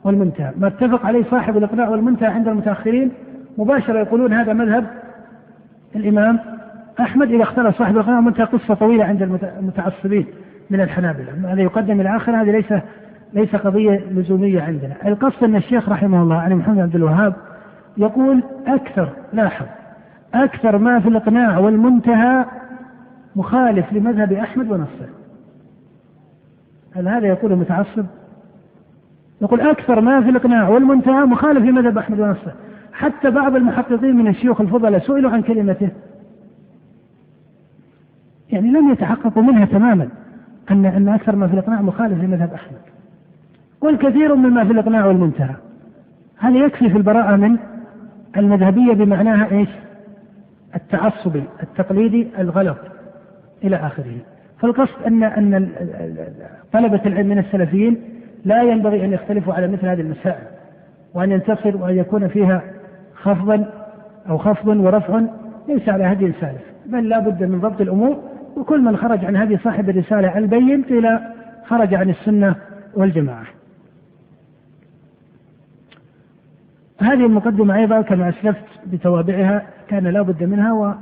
والمنتهى. 0.03 0.51
ما 0.57 0.67
اتفق 0.67 1.05
عليه 1.05 1.23
صاحب 1.23 1.57
الإقناع 1.57 1.89
والمنتهى 1.89 2.27
عند 2.27 2.47
المتأخرين 2.47 3.11
مباشرة 3.57 3.99
يقولون 3.99 4.33
هذا 4.33 4.53
مذهب 4.53 4.85
الإمام 5.95 6.39
أحمد 6.99 7.31
إذا 7.31 7.43
اختلف 7.43 7.77
صاحب 7.77 7.95
الإقناع 7.95 8.15
والمنتهى 8.15 8.45
قصة 8.45 8.73
طويلة 8.73 9.05
عند 9.05 9.21
المتعصبين 9.59 10.25
من 10.69 10.81
الحنابلة. 10.81 11.53
هذا 11.53 11.61
يقدم 11.61 12.01
الآخر 12.01 12.41
هذه 12.41 12.51
ليس 12.51 12.73
ليس 13.35 13.55
قضية 13.55 14.03
لزومية 14.11 14.61
عندنا. 14.61 14.95
القصد 15.05 15.43
أن 15.43 15.55
الشيخ 15.55 15.89
رحمه 15.89 16.21
الله 16.21 16.35
علي 16.35 16.55
محمد 16.55 16.79
عبد 16.79 16.95
الوهاب 16.95 17.33
يقول 17.97 18.43
أكثر 18.67 19.09
لاحظ 19.33 19.65
أكثر 20.33 20.77
ما 20.77 20.99
في 20.99 21.09
الإقناع 21.09 21.57
والمنتهى 21.57 22.45
مخالف 23.35 23.93
لمذهب 23.93 24.33
أحمد 24.33 24.71
ونصه 24.71 25.09
هل 26.95 27.07
هذا 27.07 27.27
يقول 27.27 27.51
المتعصب؟ 27.51 28.05
يقول 29.41 29.61
أكثر 29.61 30.01
ما 30.01 30.21
في 30.21 30.29
الإقناع 30.29 30.69
والمنتهى 30.69 31.25
مخالف 31.25 31.65
لمذهب 31.65 31.97
أحمد 31.97 32.19
ونصه 32.19 32.53
حتى 32.93 33.31
بعض 33.31 33.55
المحققين 33.55 34.15
من 34.15 34.27
الشيوخ 34.27 34.61
الفضلاء 34.61 34.99
سئلوا 34.99 35.31
عن 35.31 35.41
كلمته. 35.41 35.89
يعني 38.49 38.71
لم 38.71 38.91
يتحققوا 38.91 39.43
منها 39.43 39.65
تماما 39.65 40.09
أن 40.71 40.85
أن 40.85 41.07
أكثر 41.07 41.35
ما 41.35 41.47
في 41.47 41.53
الإقناع 41.53 41.81
مخالف 41.81 42.23
لمذهب 42.23 42.53
أحمد. 42.53 42.94
والكثير 43.85 44.35
مما 44.35 44.65
في 44.65 44.71
الإقناع 44.71 45.05
والمنتهى 45.05 45.55
هذا 46.37 46.57
يكفي 46.57 46.89
في 46.89 46.97
البراءة 46.97 47.35
من 47.35 47.57
المذهبية 48.37 48.93
بمعناها 48.93 49.51
إيش؟ 49.51 49.69
التعصبي 50.75 51.43
التقليدي 51.63 52.27
الغلط 52.39 52.77
إلى 53.63 53.75
آخره. 53.75 54.17
فالقصد 54.61 55.03
أن 55.07 55.23
أن 55.23 55.69
طلبة 56.73 57.01
العلم 57.05 57.27
من 57.27 57.37
السلفيين 57.37 57.97
لا 58.45 58.63
ينبغي 58.63 59.05
أن 59.05 59.13
يختلفوا 59.13 59.53
على 59.53 59.67
مثل 59.67 59.87
هذه 59.87 60.01
المسائل 60.01 60.43
وأن 61.13 61.31
ينتصر 61.31 61.77
وأن 61.77 61.97
يكون 61.97 62.27
فيها 62.27 62.61
خفضا 63.15 63.65
أو 64.29 64.37
خفض 64.37 64.67
ورفع 64.67 65.21
ليس 65.67 65.89
على 65.89 66.03
هدي 66.03 66.25
السالف 66.25 66.61
بل 66.85 67.09
لا 67.09 67.19
بد 67.19 67.43
من 67.43 67.59
ضبط 67.59 67.81
الأمور 67.81 68.19
وكل 68.57 68.81
من 68.81 68.97
خرج 68.97 69.25
عن 69.25 69.35
هذه 69.35 69.59
صاحب 69.63 69.89
الرسالة 69.89 70.37
البين 70.37 70.83
قيل 70.83 71.19
خرج 71.65 71.93
عن 71.93 72.09
السنة 72.09 72.55
والجماعة. 72.95 73.54
هذه 77.05 77.25
المقدمة 77.25 77.75
أيضا 77.75 78.01
كما 78.01 78.29
أسلفت 78.29 78.65
بتوابعها 78.85 79.61
كان 79.87 80.07
لا 80.07 80.21
بد 80.21 80.43
منها 80.43 80.95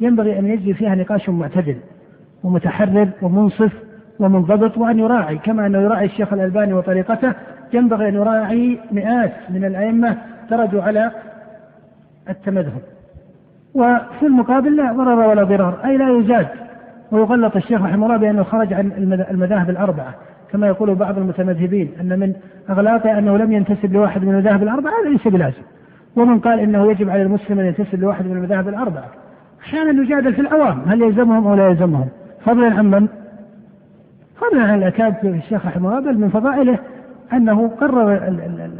وينبغي 0.00 0.38
أن 0.38 0.46
يجري 0.46 0.74
فيها 0.74 0.94
نقاش 0.94 1.28
معتدل 1.28 1.76
ومتحرر 2.44 3.08
ومنصف 3.22 3.72
ومنضبط 4.20 4.78
وأن 4.78 4.98
يراعي 4.98 5.38
كما 5.38 5.66
أنه 5.66 5.78
يراعي 5.78 6.06
الشيخ 6.06 6.32
الألباني 6.32 6.72
وطريقته 6.72 7.32
ينبغي 7.72 8.08
أن 8.08 8.14
يراعي 8.14 8.78
مئات 8.92 9.32
من 9.50 9.64
الأئمة 9.64 10.16
درجوا 10.50 10.82
على 10.82 11.10
التمذهب. 12.28 12.82
وفي 13.74 14.26
المقابل 14.26 14.76
لا 14.76 14.92
ضرر 14.92 15.28
ولا 15.28 15.44
ضرار 15.44 15.78
أي 15.84 15.96
لا 15.96 16.18
يزاد. 16.18 16.46
ويغلط 17.12 17.56
الشيخ 17.56 17.82
رحمه 17.82 18.06
الله 18.06 18.16
بأنه 18.16 18.42
خرج 18.42 18.74
عن 18.74 18.92
المذاهب 19.30 19.70
الأربعة. 19.70 20.14
كما 20.52 20.66
يقول 20.66 20.94
بعض 20.94 21.18
المتمذهبين 21.18 21.92
أن 22.00 22.18
من 22.18 22.34
أغلاطه 22.70 23.18
أنه 23.18 23.36
لم 23.36 23.52
ينتسب 23.52 23.92
لواحد 23.92 24.24
من 24.24 24.34
المذاهب 24.34 24.62
الأربعة 24.62 24.92
هذا 25.02 25.10
ليس 25.10 25.28
بلازم. 25.28 25.62
ومن 26.16 26.38
قال 26.38 26.60
إنه 26.60 26.90
يجب 26.90 27.10
على 27.10 27.22
المسلم 27.22 27.58
أن 27.58 27.66
ينتسب 27.66 28.00
لواحد 28.00 28.26
من 28.26 28.36
المذاهب 28.36 28.68
الأربعة. 28.68 29.08
أحيانا 29.60 29.92
نجادل 29.92 30.34
في 30.34 30.40
العوام 30.40 30.82
هل 30.86 31.02
يلزمهم 31.02 31.46
أو 31.46 31.54
لا 31.54 31.68
يلزمهم؟ 31.68 32.08
فضلا 32.44 32.74
عن 32.74 32.90
من؟ 32.90 33.08
فضلا 34.36 34.62
عن 34.62 34.78
الأكابر 34.78 35.28
الشيخ 35.28 35.66
رحمه 35.66 35.88
الله 35.88 36.12
بل 36.12 36.18
من 36.18 36.28
فضائله 36.28 36.78
أنه 37.32 37.68
قرر 37.68 38.28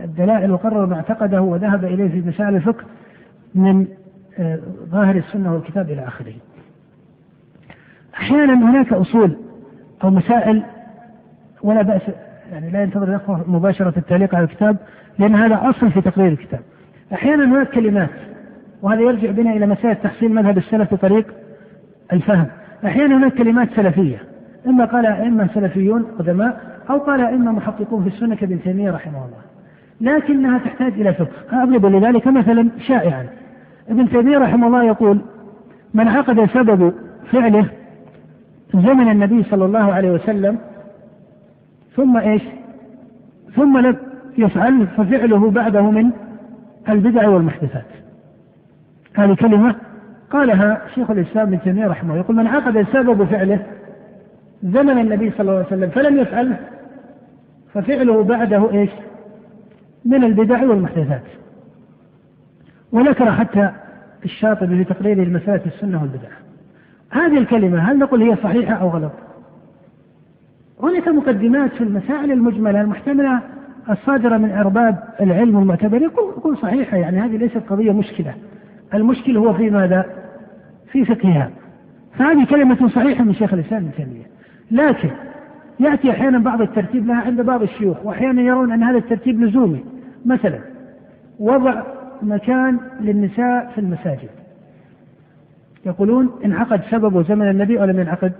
الدلائل 0.05 0.51
وقرر 0.51 0.87
ما 0.87 0.97
اعتقده 0.97 1.43
وذهب 1.43 1.85
إليه 1.85 2.09
في 2.09 2.29
مسائل 2.29 2.57
الفقه 2.57 2.85
من 3.55 3.87
آه، 4.39 4.59
ظاهر 4.91 5.17
السنة 5.17 5.55
والكتاب 5.55 5.91
إلى 5.91 6.07
آخره. 6.07 6.35
أحيانا 8.15 8.71
هناك 8.71 8.93
أصول 8.93 9.37
أو 10.05 10.11
مسائل 10.11 10.63
ولا 11.69 11.83
بأس 11.83 12.03
يعني 12.53 12.71
لا 12.71 12.83
ينتظر 12.83 13.09
الأخوة 13.09 13.51
مباشرة 13.51 13.93
التعليق 13.97 14.35
على 14.35 14.45
الكتاب 14.45 14.77
لأن 15.19 15.35
هذا 15.35 15.61
أصل 15.63 15.91
في 15.91 16.01
تقرير 16.01 16.33
الكتاب. 16.33 16.61
أحيانا 17.13 17.45
هناك 17.45 17.69
كلمات 17.71 18.11
وهذا 18.83 19.01
يرجع 19.01 19.31
بنا 19.31 19.53
إلى 19.53 19.67
مسألة 19.67 19.93
تحصيل 19.93 20.35
مذهب 20.35 20.59
السلف 20.59 20.95
بطريق 20.95 21.27
الفهم. 22.13 22.47
أحيانا 22.87 23.17
هناك 23.17 23.35
كلمات 23.35 23.69
سلفية 23.77 24.17
إما 24.67 24.85
قال 24.85 25.07
أئمة 25.07 25.49
سلفيون 25.55 26.03
قدماء 26.19 26.61
أو 26.91 26.99
قال 26.99 27.21
أئمة 27.21 27.53
محققون 27.53 28.03
في 28.03 28.09
السنة 28.09 28.35
كابن 28.37 28.63
تيمية 28.63 28.91
رحمه 28.91 29.19
الله. 29.25 29.39
لكنها 30.01 30.59
تحتاج 30.59 30.93
إلى 30.93 31.15
فقه. 31.15 31.63
أضرب 31.63 31.87
لذلك 31.87 32.27
مثلا 32.27 32.69
شائعا. 32.87 33.27
ابن 33.89 34.09
تيمية 34.09 34.39
رحمه 34.39 34.67
الله 34.67 34.85
يقول 34.85 35.21
من 35.95 36.09
عقد 36.09 36.45
سبب 36.45 36.95
فعله 37.33 37.67
زمن 38.75 39.09
النبي 39.09 39.43
صلى 39.43 39.65
الله 39.65 39.93
عليه 39.93 40.11
وسلم 40.11 40.59
ثم 41.99 42.17
إيش؟ 42.17 42.43
ثم 43.57 43.79
لم 43.79 43.97
يفعل 44.39 44.87
ففعله 44.87 45.51
بعده 45.51 45.91
من 45.91 46.11
البدع 46.89 47.29
والمحدثات. 47.29 47.85
هذه 49.15 49.35
كلمة 49.35 49.75
قالها 50.31 50.83
شيخ 50.95 51.11
الإسلام 51.11 51.47
ابن 51.47 51.61
تيمية 51.61 51.87
رحمه 51.87 52.11
الله 52.11 52.23
يقول 52.23 52.37
من 52.37 52.47
عقد 52.47 52.87
سبب 52.93 53.25
فعله 53.25 53.67
زمن 54.63 54.99
النبي 54.99 55.31
صلى 55.31 55.41
الله 55.41 55.53
عليه 55.53 55.67
وسلم 55.67 55.91
فلم 55.91 56.19
يفعله 56.19 56.57
ففعله 57.75 58.23
بعده 58.23 58.73
إيش؟ 58.73 58.91
من 60.05 60.25
البدع 60.25 60.65
والمحدثات. 60.65 61.23
وذكر 62.93 63.33
حتى 63.33 63.71
الشاطبي 64.25 64.85
في 64.85 64.95
تقريره 64.95 65.25
لمسألة 65.25 65.63
السنة 65.67 66.03
والبدع. 66.03 66.29
هذه 67.11 67.39
الكلمة 67.39 67.79
هل 67.79 67.99
نقول 67.99 68.23
هي 68.23 68.37
صحيحة 68.37 68.75
أو 68.75 68.89
غلط؟ 68.89 69.13
هناك 70.83 71.09
مقدمات 71.09 71.73
في 71.73 71.85
المسائل 71.85 72.33
المجملة 72.33 72.81
المحتملة 72.81 73.41
الصادرة 73.91 74.37
من 74.37 74.51
أرباب 74.51 74.99
العلم 75.21 75.59
المعتبر. 75.59 76.03
يقول 76.03 76.59
صحيحة 76.59 76.97
يعني 76.97 77.21
هذه 77.21 77.37
ليست 77.37 77.63
قضية 77.71 77.93
مشكلة. 77.93 78.35
المشكل 78.95 79.37
هو 79.37 79.55
في 79.55 79.71
ماذا؟ 79.71 80.05
في 80.93 81.05
فقهها. 81.05 81.51
فهذه 82.19 82.47
كلمة 82.47 82.89
صحيحة 82.89 83.25
من 83.25 83.35
شيخ 83.35 83.55
الإسلام 83.55 83.83
ابن 83.83 83.93
تيمية. 83.97 84.27
لكن 84.71 85.11
يأتي 85.81 86.11
أحيانا 86.11 86.39
بعض 86.39 86.61
الترتيب 86.61 87.07
لها 87.07 87.21
عند 87.21 87.41
بعض 87.41 87.63
الشيوخ 87.63 88.07
وأحيانا 88.07 88.43
يرون 88.43 88.73
أن 88.73 88.83
هذا 88.83 88.99
الترتيب 88.99 89.41
لزومي. 89.41 89.85
مثلا 90.27 90.59
وضع 91.41 91.83
مكان 92.23 92.79
للنساء 93.01 93.71
في 93.75 93.81
المساجد. 93.81 94.29
يقولون 95.87 96.31
انعقد 96.45 96.81
سببه 96.91 97.23
زمن 97.23 97.51
النبي 97.51 97.79
ولم 97.79 98.01
ينعقد. 98.01 98.33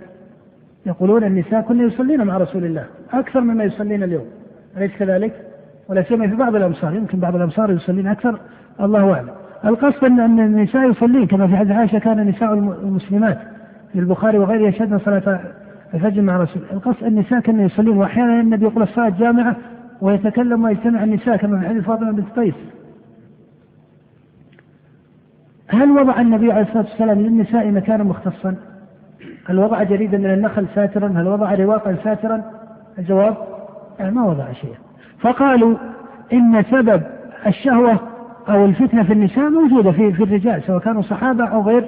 يقولون 0.85 1.23
النساء 1.23 1.61
كن 1.61 1.87
يصلين 1.87 2.23
مع 2.23 2.37
رسول 2.37 2.65
الله. 2.65 2.85
أكثر 3.13 3.41
مما 3.41 3.63
يصلين 3.63 4.03
اليوم. 4.03 4.25
أليس 4.77 4.91
كذلك؟ 4.91 5.33
ولا 5.89 6.03
سيما 6.03 6.27
في 6.27 6.35
بعض 6.35 6.55
الأمصار. 6.55 6.95
يمكن 6.95 7.19
بعض 7.19 7.35
الأمصار 7.35 7.71
يصلين 7.71 8.07
أكثر. 8.07 8.39
الله 8.81 9.13
أعلم. 9.13 9.29
القصد 9.65 10.03
أن 10.03 10.39
النساء 10.39 10.89
يصلين 10.89 11.27
كما 11.27 11.47
في 11.47 11.57
حديث 11.57 11.71
عائشة 11.71 11.99
كان 11.99 12.27
نساء 12.27 12.53
المسلمات 12.53 13.37
في 13.93 13.99
البخاري 13.99 14.37
وغيره 14.37 14.67
يشهدن 14.67 14.99
صلاة 14.99 15.39
الفجر 15.93 16.21
مع 16.21 16.37
رسول 16.37 16.61
القصد 16.71 17.03
النساء 17.03 17.39
كانوا 17.39 17.65
يصلين. 17.65 17.97
وأحيانا 17.97 18.41
النبي 18.41 18.65
يقول 18.65 18.83
الصلاة 18.83 19.09
جامعة 19.09 19.55
ويتكلم 20.01 20.63
ويجتمع 20.63 21.03
النساء 21.03 21.37
كما 21.37 21.59
في 21.59 21.67
حديث 21.67 21.83
فاطمة 21.83 22.11
بنت 22.11 22.39
قيس. 22.39 22.53
هل 25.67 25.91
وضع 25.91 26.21
النبي 26.21 26.51
عليه 26.51 26.61
الصلاة 26.61 26.83
والسلام 26.83 27.19
للنساء 27.19 27.71
مكانا 27.71 28.03
مختصا؟ 28.03 28.55
هل 29.49 29.59
وضع 29.59 29.83
جريدا 29.83 30.17
من 30.17 30.33
النخل 30.33 30.65
ساترا؟ 30.75 31.07
هل 31.07 31.27
وضع 31.27 31.53
رواقا 31.53 31.95
ساترا؟ 32.03 32.43
الجواب 32.99 33.37
يعني 33.99 34.11
ما 34.11 34.25
وضع 34.25 34.51
شيئا. 34.51 34.77
فقالوا 35.19 35.77
إن 36.33 36.63
سبب 36.63 37.01
الشهوة 37.47 37.99
أو 38.49 38.65
الفتنة 38.65 39.03
في 39.03 39.13
النساء 39.13 39.49
موجودة 39.49 39.91
في 39.91 40.13
في 40.13 40.23
الرجال 40.23 40.63
سواء 40.63 40.79
كانوا 40.79 41.01
صحابة 41.01 41.45
أو 41.45 41.61
غير 41.61 41.85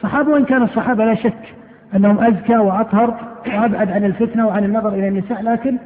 صحابة 0.00 0.30
وإن 0.30 0.44
كان 0.44 0.62
الصحابة 0.62 1.04
لا 1.04 1.14
شك 1.14 1.54
أنهم 1.94 2.18
أزكى 2.18 2.56
وأطهر 2.56 3.14
وأبعد 3.46 3.90
عن 3.90 4.04
الفتنة 4.04 4.46
وعن 4.46 4.64
النظر 4.64 4.88
إلى 4.88 5.08
النساء 5.08 5.42
لكن 5.42 5.76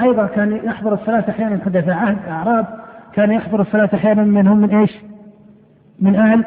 أيضا 0.00 0.26
كان 0.26 0.52
يحضر 0.52 0.94
الصلاة 0.94 1.24
أحيانا 1.28 1.60
حدث 1.64 1.88
عهد 1.88 2.18
أعراب 2.28 2.66
كان 3.12 3.32
يحضر 3.32 3.60
الصلاة 3.60 3.90
أحيانا 3.94 4.22
منهم 4.22 4.58
من 4.58 4.74
إيش؟ 4.76 4.96
من 6.00 6.16
أهل 6.16 6.44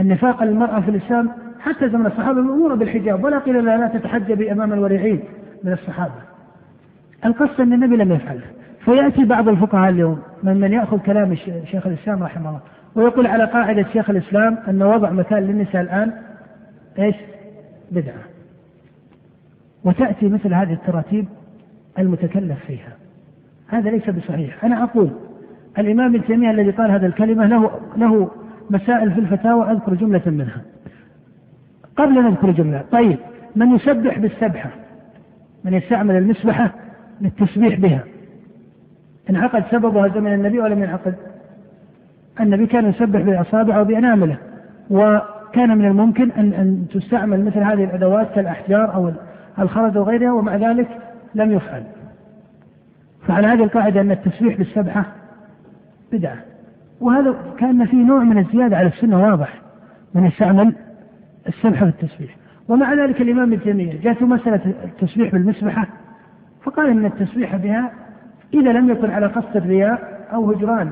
النفاق 0.00 0.44
للمرأة 0.44 0.80
في 0.80 0.88
الإسلام 0.88 1.30
حتى 1.66 1.88
زمن 1.88 2.06
الصحابة 2.06 2.40
مأمورة 2.40 2.74
بالحجاب 2.74 3.24
ولا 3.24 3.38
قيل 3.38 3.64
لها 3.64 3.76
لا 3.76 3.88
تتحجبي 3.88 4.52
أمام 4.52 4.72
الورعين 4.72 5.20
من 5.64 5.72
الصحابة. 5.72 6.14
القصة 7.24 7.62
أن 7.62 7.72
النبي 7.72 7.96
لم 7.96 8.12
يفعل. 8.12 8.40
فيأتي 8.84 9.24
بعض 9.24 9.48
الفقهاء 9.48 9.90
اليوم 9.90 10.18
من 10.42 10.60
من 10.60 10.72
يأخذ 10.72 10.98
كلام 10.98 11.34
شيخ 11.70 11.86
الإسلام 11.86 12.22
رحمه 12.22 12.48
الله 12.48 12.60
ويقول 12.94 13.26
على 13.26 13.44
قاعدة 13.44 13.86
شيخ 13.92 14.10
الإسلام 14.10 14.58
أن 14.68 14.82
وضع 14.82 15.10
مكان 15.10 15.42
للنساء 15.42 15.82
الآن 15.82 16.12
إيش؟ 16.98 17.16
بدعة. 17.90 18.22
وتأتي 19.84 20.28
مثل 20.28 20.54
هذه 20.54 20.72
التراتيب 20.72 21.26
المتكلف 21.98 22.64
فيها. 22.66 22.92
هذا 23.68 23.90
ليس 23.90 24.10
بصحيح. 24.10 24.64
أنا 24.64 24.82
أقول 24.82 25.10
الإمام 25.78 26.14
ابن 26.14 26.48
الذي 26.50 26.70
قال 26.70 26.90
هذه 26.90 27.06
الكلمة 27.06 27.46
له 27.46 27.70
له 27.96 28.30
مسائل 28.70 29.12
في 29.12 29.20
الفتاوى 29.20 29.70
أذكر 29.70 29.94
جملة 29.94 30.22
منها. 30.26 30.62
قبل 31.96 32.18
أن 32.18 32.24
نذكر 32.24 32.50
جملة 32.50 32.84
طيب 32.92 33.18
من 33.56 33.74
يسبح 33.74 34.18
بالسبحة؟ 34.18 34.70
من 35.64 35.74
يستعمل 35.74 36.16
المسبحة 36.16 36.70
للتسبيح 37.20 37.80
بها. 37.80 38.04
انعقد 39.30 39.64
سببها 39.70 40.08
زمن 40.08 40.32
النبي 40.34 40.58
ولم 40.58 40.82
ينعقد. 40.82 41.14
النبي 42.40 42.66
كان 42.66 42.90
يسبح 42.90 43.20
بأصابعه 43.20 43.80
وبأنامله 43.80 44.36
وكان 44.90 45.78
من 45.78 45.84
الممكن 45.84 46.30
أن 46.30 46.52
أن 46.52 46.86
تستعمل 46.92 47.44
مثل 47.44 47.58
هذه 47.58 47.84
الأدوات 47.84 48.34
كالأحجار 48.34 48.94
أو 48.94 49.12
الخرز 49.58 49.96
وغيرها 49.96 50.32
ومع 50.32 50.56
ذلك 50.56 50.88
لم 51.34 51.52
يفعل. 51.52 51.82
فعلى 53.28 53.46
هذه 53.46 53.64
القاعدة 53.64 54.00
أن 54.00 54.10
التسبيح 54.10 54.56
بالسبحة 54.56 55.04
بدعة. 56.12 56.36
وهذا 57.00 57.34
كأن 57.58 57.86
فيه 57.86 58.04
نوع 58.04 58.22
من 58.22 58.38
الزيادة 58.38 58.76
على 58.76 58.88
السنة 58.88 59.22
واضح. 59.22 59.54
من 60.14 60.26
يستعمل 60.26 60.72
السبحة 61.48 61.90
في 61.90 62.04
التسبيح 62.04 62.36
ومع 62.68 62.94
ذلك 62.94 63.20
الإمام 63.20 63.52
ابن 63.52 63.62
تيمية 63.62 64.00
جاءته 64.00 64.26
مسألة 64.26 64.74
التسبيح 64.84 65.32
بالمسبحة 65.32 65.86
فقال 66.62 66.88
إن 66.90 67.06
التسبيح 67.06 67.56
بها 67.56 67.92
إذا 68.54 68.72
لم 68.72 68.90
يكن 68.90 69.10
على 69.10 69.26
قصد 69.26 69.56
الرياء 69.56 70.26
أو 70.32 70.52
هجران 70.52 70.90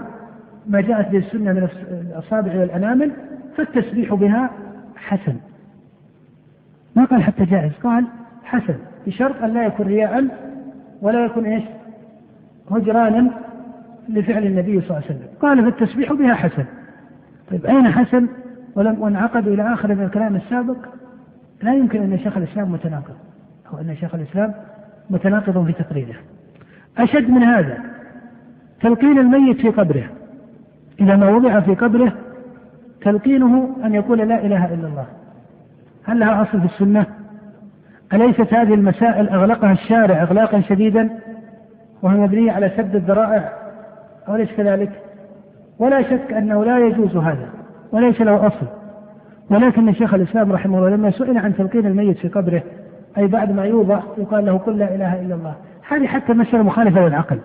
ما 0.67 0.81
جاءت 0.81 1.11
به 1.11 1.19
السنة 1.19 1.53
من 1.53 1.69
الأصابع 1.91 2.61
والأنامل 2.61 3.11
فالتسبيح 3.57 4.15
بها 4.15 4.51
حسن. 4.97 5.37
ما 6.97 7.05
قال 7.05 7.23
حتى 7.23 7.45
جائز 7.45 7.73
قال 7.83 8.05
حسن 8.45 8.75
بشرط 9.07 9.43
أن 9.43 9.55
لا 9.55 9.67
يكون 9.67 9.87
رياء 9.87 10.25
ولا 11.03 11.25
يكون 11.25 11.45
إيش؟ 11.45 11.65
هجرانا 12.71 13.31
لفعل 14.09 14.47
النبي 14.47 14.81
صلى 14.81 14.91
الله 14.91 14.95
عليه 14.95 15.07
وسلم. 15.07 15.29
قال 15.41 15.65
فالتسبيح 15.65 16.13
بها 16.13 16.35
حسن. 16.35 16.65
طيب 17.51 17.67
أين 17.67 17.89
حسن؟ 17.89 18.29
ولم 18.77 19.03
وانعقدوا 19.03 19.55
إلى 19.55 19.75
آخر 19.75 19.95
من 19.95 20.05
الكلام 20.05 20.37
السابق 20.37 20.77
لا 21.63 21.75
يمكن 21.75 22.03
أن 22.03 22.19
شيخ 22.19 22.37
الإسلام 22.37 22.73
متناقض 22.73 23.15
أو 23.73 23.79
أن 23.79 23.97
شيخ 23.97 24.15
الإسلام 24.15 24.55
متناقض 25.11 25.67
في 25.67 25.73
تقريره. 25.73 26.15
أشد 26.99 27.31
من 27.31 27.43
هذا 27.43 27.79
تلقين 28.81 29.19
الميت 29.19 29.61
في 29.61 29.69
قبره. 29.69 30.05
إذا 31.01 31.17
ما 31.17 31.29
وضع 31.29 31.61
في 31.61 31.75
قبره 31.75 32.13
تلقينه 33.01 33.77
أن 33.85 33.95
يقول 33.95 34.19
لا 34.19 34.47
إله 34.47 34.75
إلا 34.75 34.89
الله. 34.89 35.07
هل 36.05 36.19
لها 36.19 36.43
أصل 36.43 36.61
في 36.61 36.67
السنة؟ 36.67 37.07
أليست 38.13 38.55
هذه 38.55 38.75
المسائل 38.75 39.29
أغلقها 39.29 39.73
الشارع 39.73 40.23
إغلاقا 40.23 40.61
شديدا؟ 40.61 41.11
وهي 42.03 42.17
مبنية 42.17 42.53
على 42.53 42.73
سد 42.77 42.95
الذرائع 42.95 43.53
أوليس 44.29 44.49
كذلك؟ 44.57 44.93
ولا 45.79 46.03
شك 46.03 46.33
أنه 46.33 46.65
لا 46.65 46.79
يجوز 46.79 47.17
هذا. 47.17 47.64
وليس 47.93 48.21
له 48.21 48.47
أصل. 48.47 48.67
ولكن 49.51 49.93
شيخ 49.93 50.15
الإسلام 50.15 50.53
رحمه 50.53 50.79
الله 50.79 50.91
لما 50.91 51.11
سئل 51.11 51.39
عن 51.39 51.57
تلقين 51.57 51.87
الميت 51.87 52.19
في 52.19 52.29
قبره 52.29 52.63
أي 53.19 53.27
بعد 53.27 53.53
ما 53.53 53.65
يوضع 53.65 54.01
يقال 54.19 54.47
له 54.47 54.59
قل 54.59 54.79
لا 54.79 54.95
إله 54.95 55.21
إلا 55.21 55.35
الله. 55.35 55.55
هذه 55.89 56.07
حتى 56.07 56.33
مسألة 56.33 56.63
مخالفة 56.63 57.09
للعقل. 57.09 57.39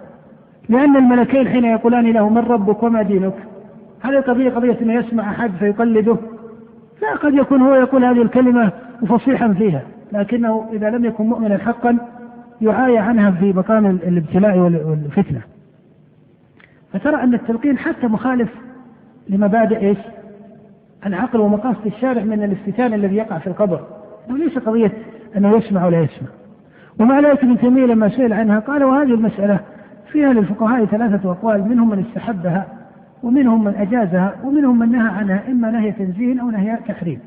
لأن 0.70 0.96
الملكين 0.96 1.48
حين 1.48 1.66
يقولان 1.66 2.12
له 2.12 2.30
من 2.30 2.38
ربك 2.38 2.84
وما 2.84 3.02
دينك؟ 3.02 3.34
هذه 4.02 4.18
القضية 4.18 4.50
قضية 4.50 4.78
أنه 4.82 4.94
يسمع 4.94 5.32
أحد 5.32 5.52
فيقلده. 5.52 6.18
لا 7.02 7.16
قد 7.16 7.34
يكون 7.34 7.62
هو 7.62 7.76
يقول 7.76 8.06
هذه 8.06 8.22
الكلمة 8.22 8.72
وفصيحا 9.02 9.54
فيها. 9.54 9.82
لكنه 10.12 10.66
إذا 10.74 10.90
لم 10.90 11.06
يكن 11.06 11.24
مؤمنا 11.24 11.58
حقا 11.58 11.98
يعاي 12.62 12.98
عنها 12.98 13.32
في 13.32 13.54
مقام 13.54 13.86
الابتلاء 13.86 14.58
والفتنة. 14.58 15.42
فترى 16.94 17.24
أن 17.24 17.34
التلقين 17.34 17.78
حتى 17.78 18.08
مخالف 18.08 18.50
لمبادئ 19.30 19.78
إيش؟ 19.80 19.98
العقل 21.06 21.40
ومقاصد 21.40 21.86
الشارع 21.86 22.24
من 22.24 22.44
الافتتان 22.44 22.94
الذي 22.94 23.16
يقع 23.16 23.38
في 23.38 23.48
القبر. 23.48 23.82
وليس 24.30 24.58
قضية 24.58 24.92
أنه 25.38 25.58
يسمع 25.58 25.86
ولا 25.86 26.02
يسمع. 26.02 26.28
ومع 27.00 27.20
ذلك 27.20 27.44
ابن 27.44 27.58
تيمية 27.58 27.86
لما 27.86 28.10
سئل 28.10 28.34
عنها 28.34 28.60
قال 28.60 28.84
وهذه 28.84 29.14
المسألة 29.14 29.60
فيها 30.12 30.34
للفقهاء 30.34 30.86
ثلاثة 30.86 31.32
أقوال 31.32 31.70
منهم 31.70 31.90
من 31.90 32.06
استحبها 32.08 32.68
ومنهم 33.24 33.64
من 33.64 33.76
أجازها 33.76 34.36
ومنهم 34.44 34.80
من 34.80 34.92
نهى 34.92 35.10
عنها 35.10 35.44
إما 35.48 35.72
نهي 35.72 35.92
تنزيه 35.92 36.42
أو 36.42 36.50
نهي 36.50 36.78
تحريم. 36.88 37.20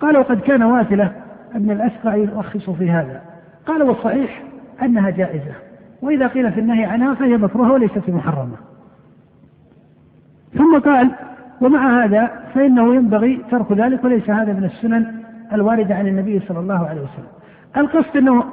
قال 0.00 0.16
وقد 0.16 0.40
كان 0.40 0.62
واثلة 0.62 1.12
ابن 1.54 1.70
الأسقع 1.70 2.16
يرخص 2.16 2.70
في 2.70 2.90
هذا. 2.90 3.20
قال 3.66 3.82
والصحيح 3.82 4.42
أنها 4.82 5.10
جائزة. 5.10 5.52
وإذا 6.02 6.26
قيل 6.26 6.52
في 6.52 6.60
النهي 6.60 6.84
عنها 6.84 7.14
فهي 7.14 7.36
مكروهة 7.36 7.72
وليست 7.72 8.08
محرمة. 8.08 8.56
ثم 10.54 10.78
قال 10.78 11.10
ومع 11.60 12.04
هذا 12.04 12.30
فإنه 12.54 12.94
ينبغي 12.94 13.42
ترك 13.50 13.72
ذلك 13.72 14.04
وليس 14.04 14.30
هذا 14.30 14.52
من 14.52 14.64
السنن 14.64 15.06
الواردة 15.52 15.94
عن 15.94 16.06
النبي 16.06 16.40
صلى 16.40 16.58
الله 16.58 16.88
عليه 16.88 17.00
وسلم. 17.00 17.26
القصد 17.76 18.16
أنه 18.16 18.44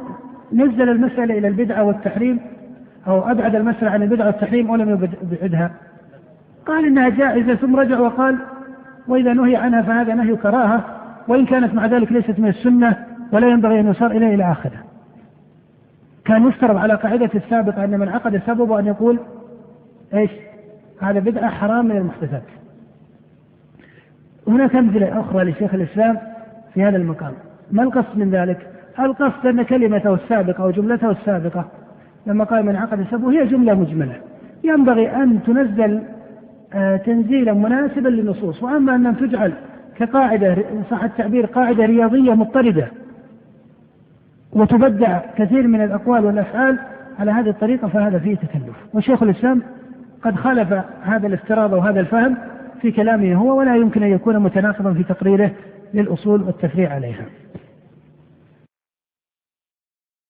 نزل 0.54 0.90
المسألة 0.90 1.38
إلى 1.38 1.48
البدعة 1.48 1.84
والتحريم 1.84 2.40
أو 3.08 3.32
أبعد 3.32 3.56
المسألة 3.56 3.92
عن 3.92 4.04
البدعة 4.04 4.26
والتحريم 4.26 4.70
ولم 4.70 4.90
يبعدها. 5.32 5.72
قال 6.66 6.86
إنها 6.86 7.10
جائزة 7.10 7.56
ثم 7.56 7.76
رجع 7.76 8.00
وقال 8.00 8.38
وإذا 9.08 9.34
نهي 9.34 9.56
عنها 9.56 9.82
فهذا 9.82 10.14
نهي 10.14 10.36
كراهة 10.36 10.86
وإن 11.28 11.46
كانت 11.46 11.74
مع 11.74 11.86
ذلك 11.86 12.12
ليست 12.12 12.40
من 12.40 12.48
السنة 12.48 13.06
ولا 13.32 13.48
ينبغي 13.48 13.80
أن 13.80 13.88
يصار 13.88 14.12
إليه 14.12 14.36
إلى 14.36 14.52
آخره. 14.52 14.78
كان 16.26 16.48
يفترض 16.48 16.78
على 16.78 16.94
قاعدة 16.94 17.30
السابقة 17.36 17.84
أن 17.84 18.00
من 18.00 18.10
عقد 18.10 18.42
سببه 18.48 18.80
أن 18.80 18.86
يقول 18.86 19.20
إيش؟ 20.14 20.32
هذا 21.02 21.20
بدعة 21.20 21.50
حرام 21.50 21.86
من 21.86 21.98
المحدثات. 21.98 22.44
هناك 24.48 24.76
أمثلة 24.76 25.20
أخرى 25.20 25.44
لشيخ 25.44 25.74
الإسلام 25.74 26.18
في 26.74 26.84
هذا 26.84 26.98
المقام. 26.98 27.34
ما 27.72 27.84
القصد 27.84 28.18
من 28.18 28.30
ذلك؟ 28.30 28.68
القصد 29.00 29.46
أن 29.46 29.64
كلمته 29.64 30.14
السابقة 30.14 30.64
أو 30.64 30.72
جملته 30.72 31.12
السابقة 31.12 31.66
لما 32.28 32.44
قال 32.44 32.66
من 32.66 32.76
عقد 32.76 33.06
سبه 33.12 33.32
هي 33.32 33.48
جملة 33.48 33.74
مجملة. 33.74 34.16
ينبغي 34.64 35.16
أن 35.16 35.44
تنزل 35.44 36.02
آه، 36.74 36.98
تنزيلا 36.98 37.54
مناسبا 37.54 38.10
للنصوص. 38.10 38.64
وأما 38.64 38.96
أن 38.96 39.18
تجعل 39.18 39.54
كقاعدة 39.96 40.58
صح 40.92 41.04
التعبير 41.04 41.46
قاعدة 41.46 41.86
رياضية 41.86 42.34
مضطردة 42.34 42.88
وتبدع 44.54 45.20
كثير 45.38 45.68
من 45.68 45.82
الأقوال 45.82 46.26
والأفعال 46.26 46.80
على 47.20 47.32
هذه 47.32 47.50
الطريقة 47.50 47.88
فهذا 47.88 48.20
فيه 48.20 48.36
تكلف. 48.36 48.76
وشيخ 48.94 49.24
الإسلام 49.24 49.62
قد 50.24 50.36
خالف 50.36 50.74
هذا 51.04 51.28
الافتراض 51.28 51.74
وهذا 51.74 52.00
الفهم 52.00 52.38
في 52.84 52.92
كلامه 52.92 53.36
هو 53.36 53.60
ولا 53.60 53.76
يمكن 53.76 54.04
أن 54.04 54.12
يكون 54.12 54.40
متناقضا 54.40 54.94
في 54.94 55.04
تقريره 55.04 55.52
للأصول 55.94 56.42
والتفريع 56.42 56.94
عليها. 56.94 57.26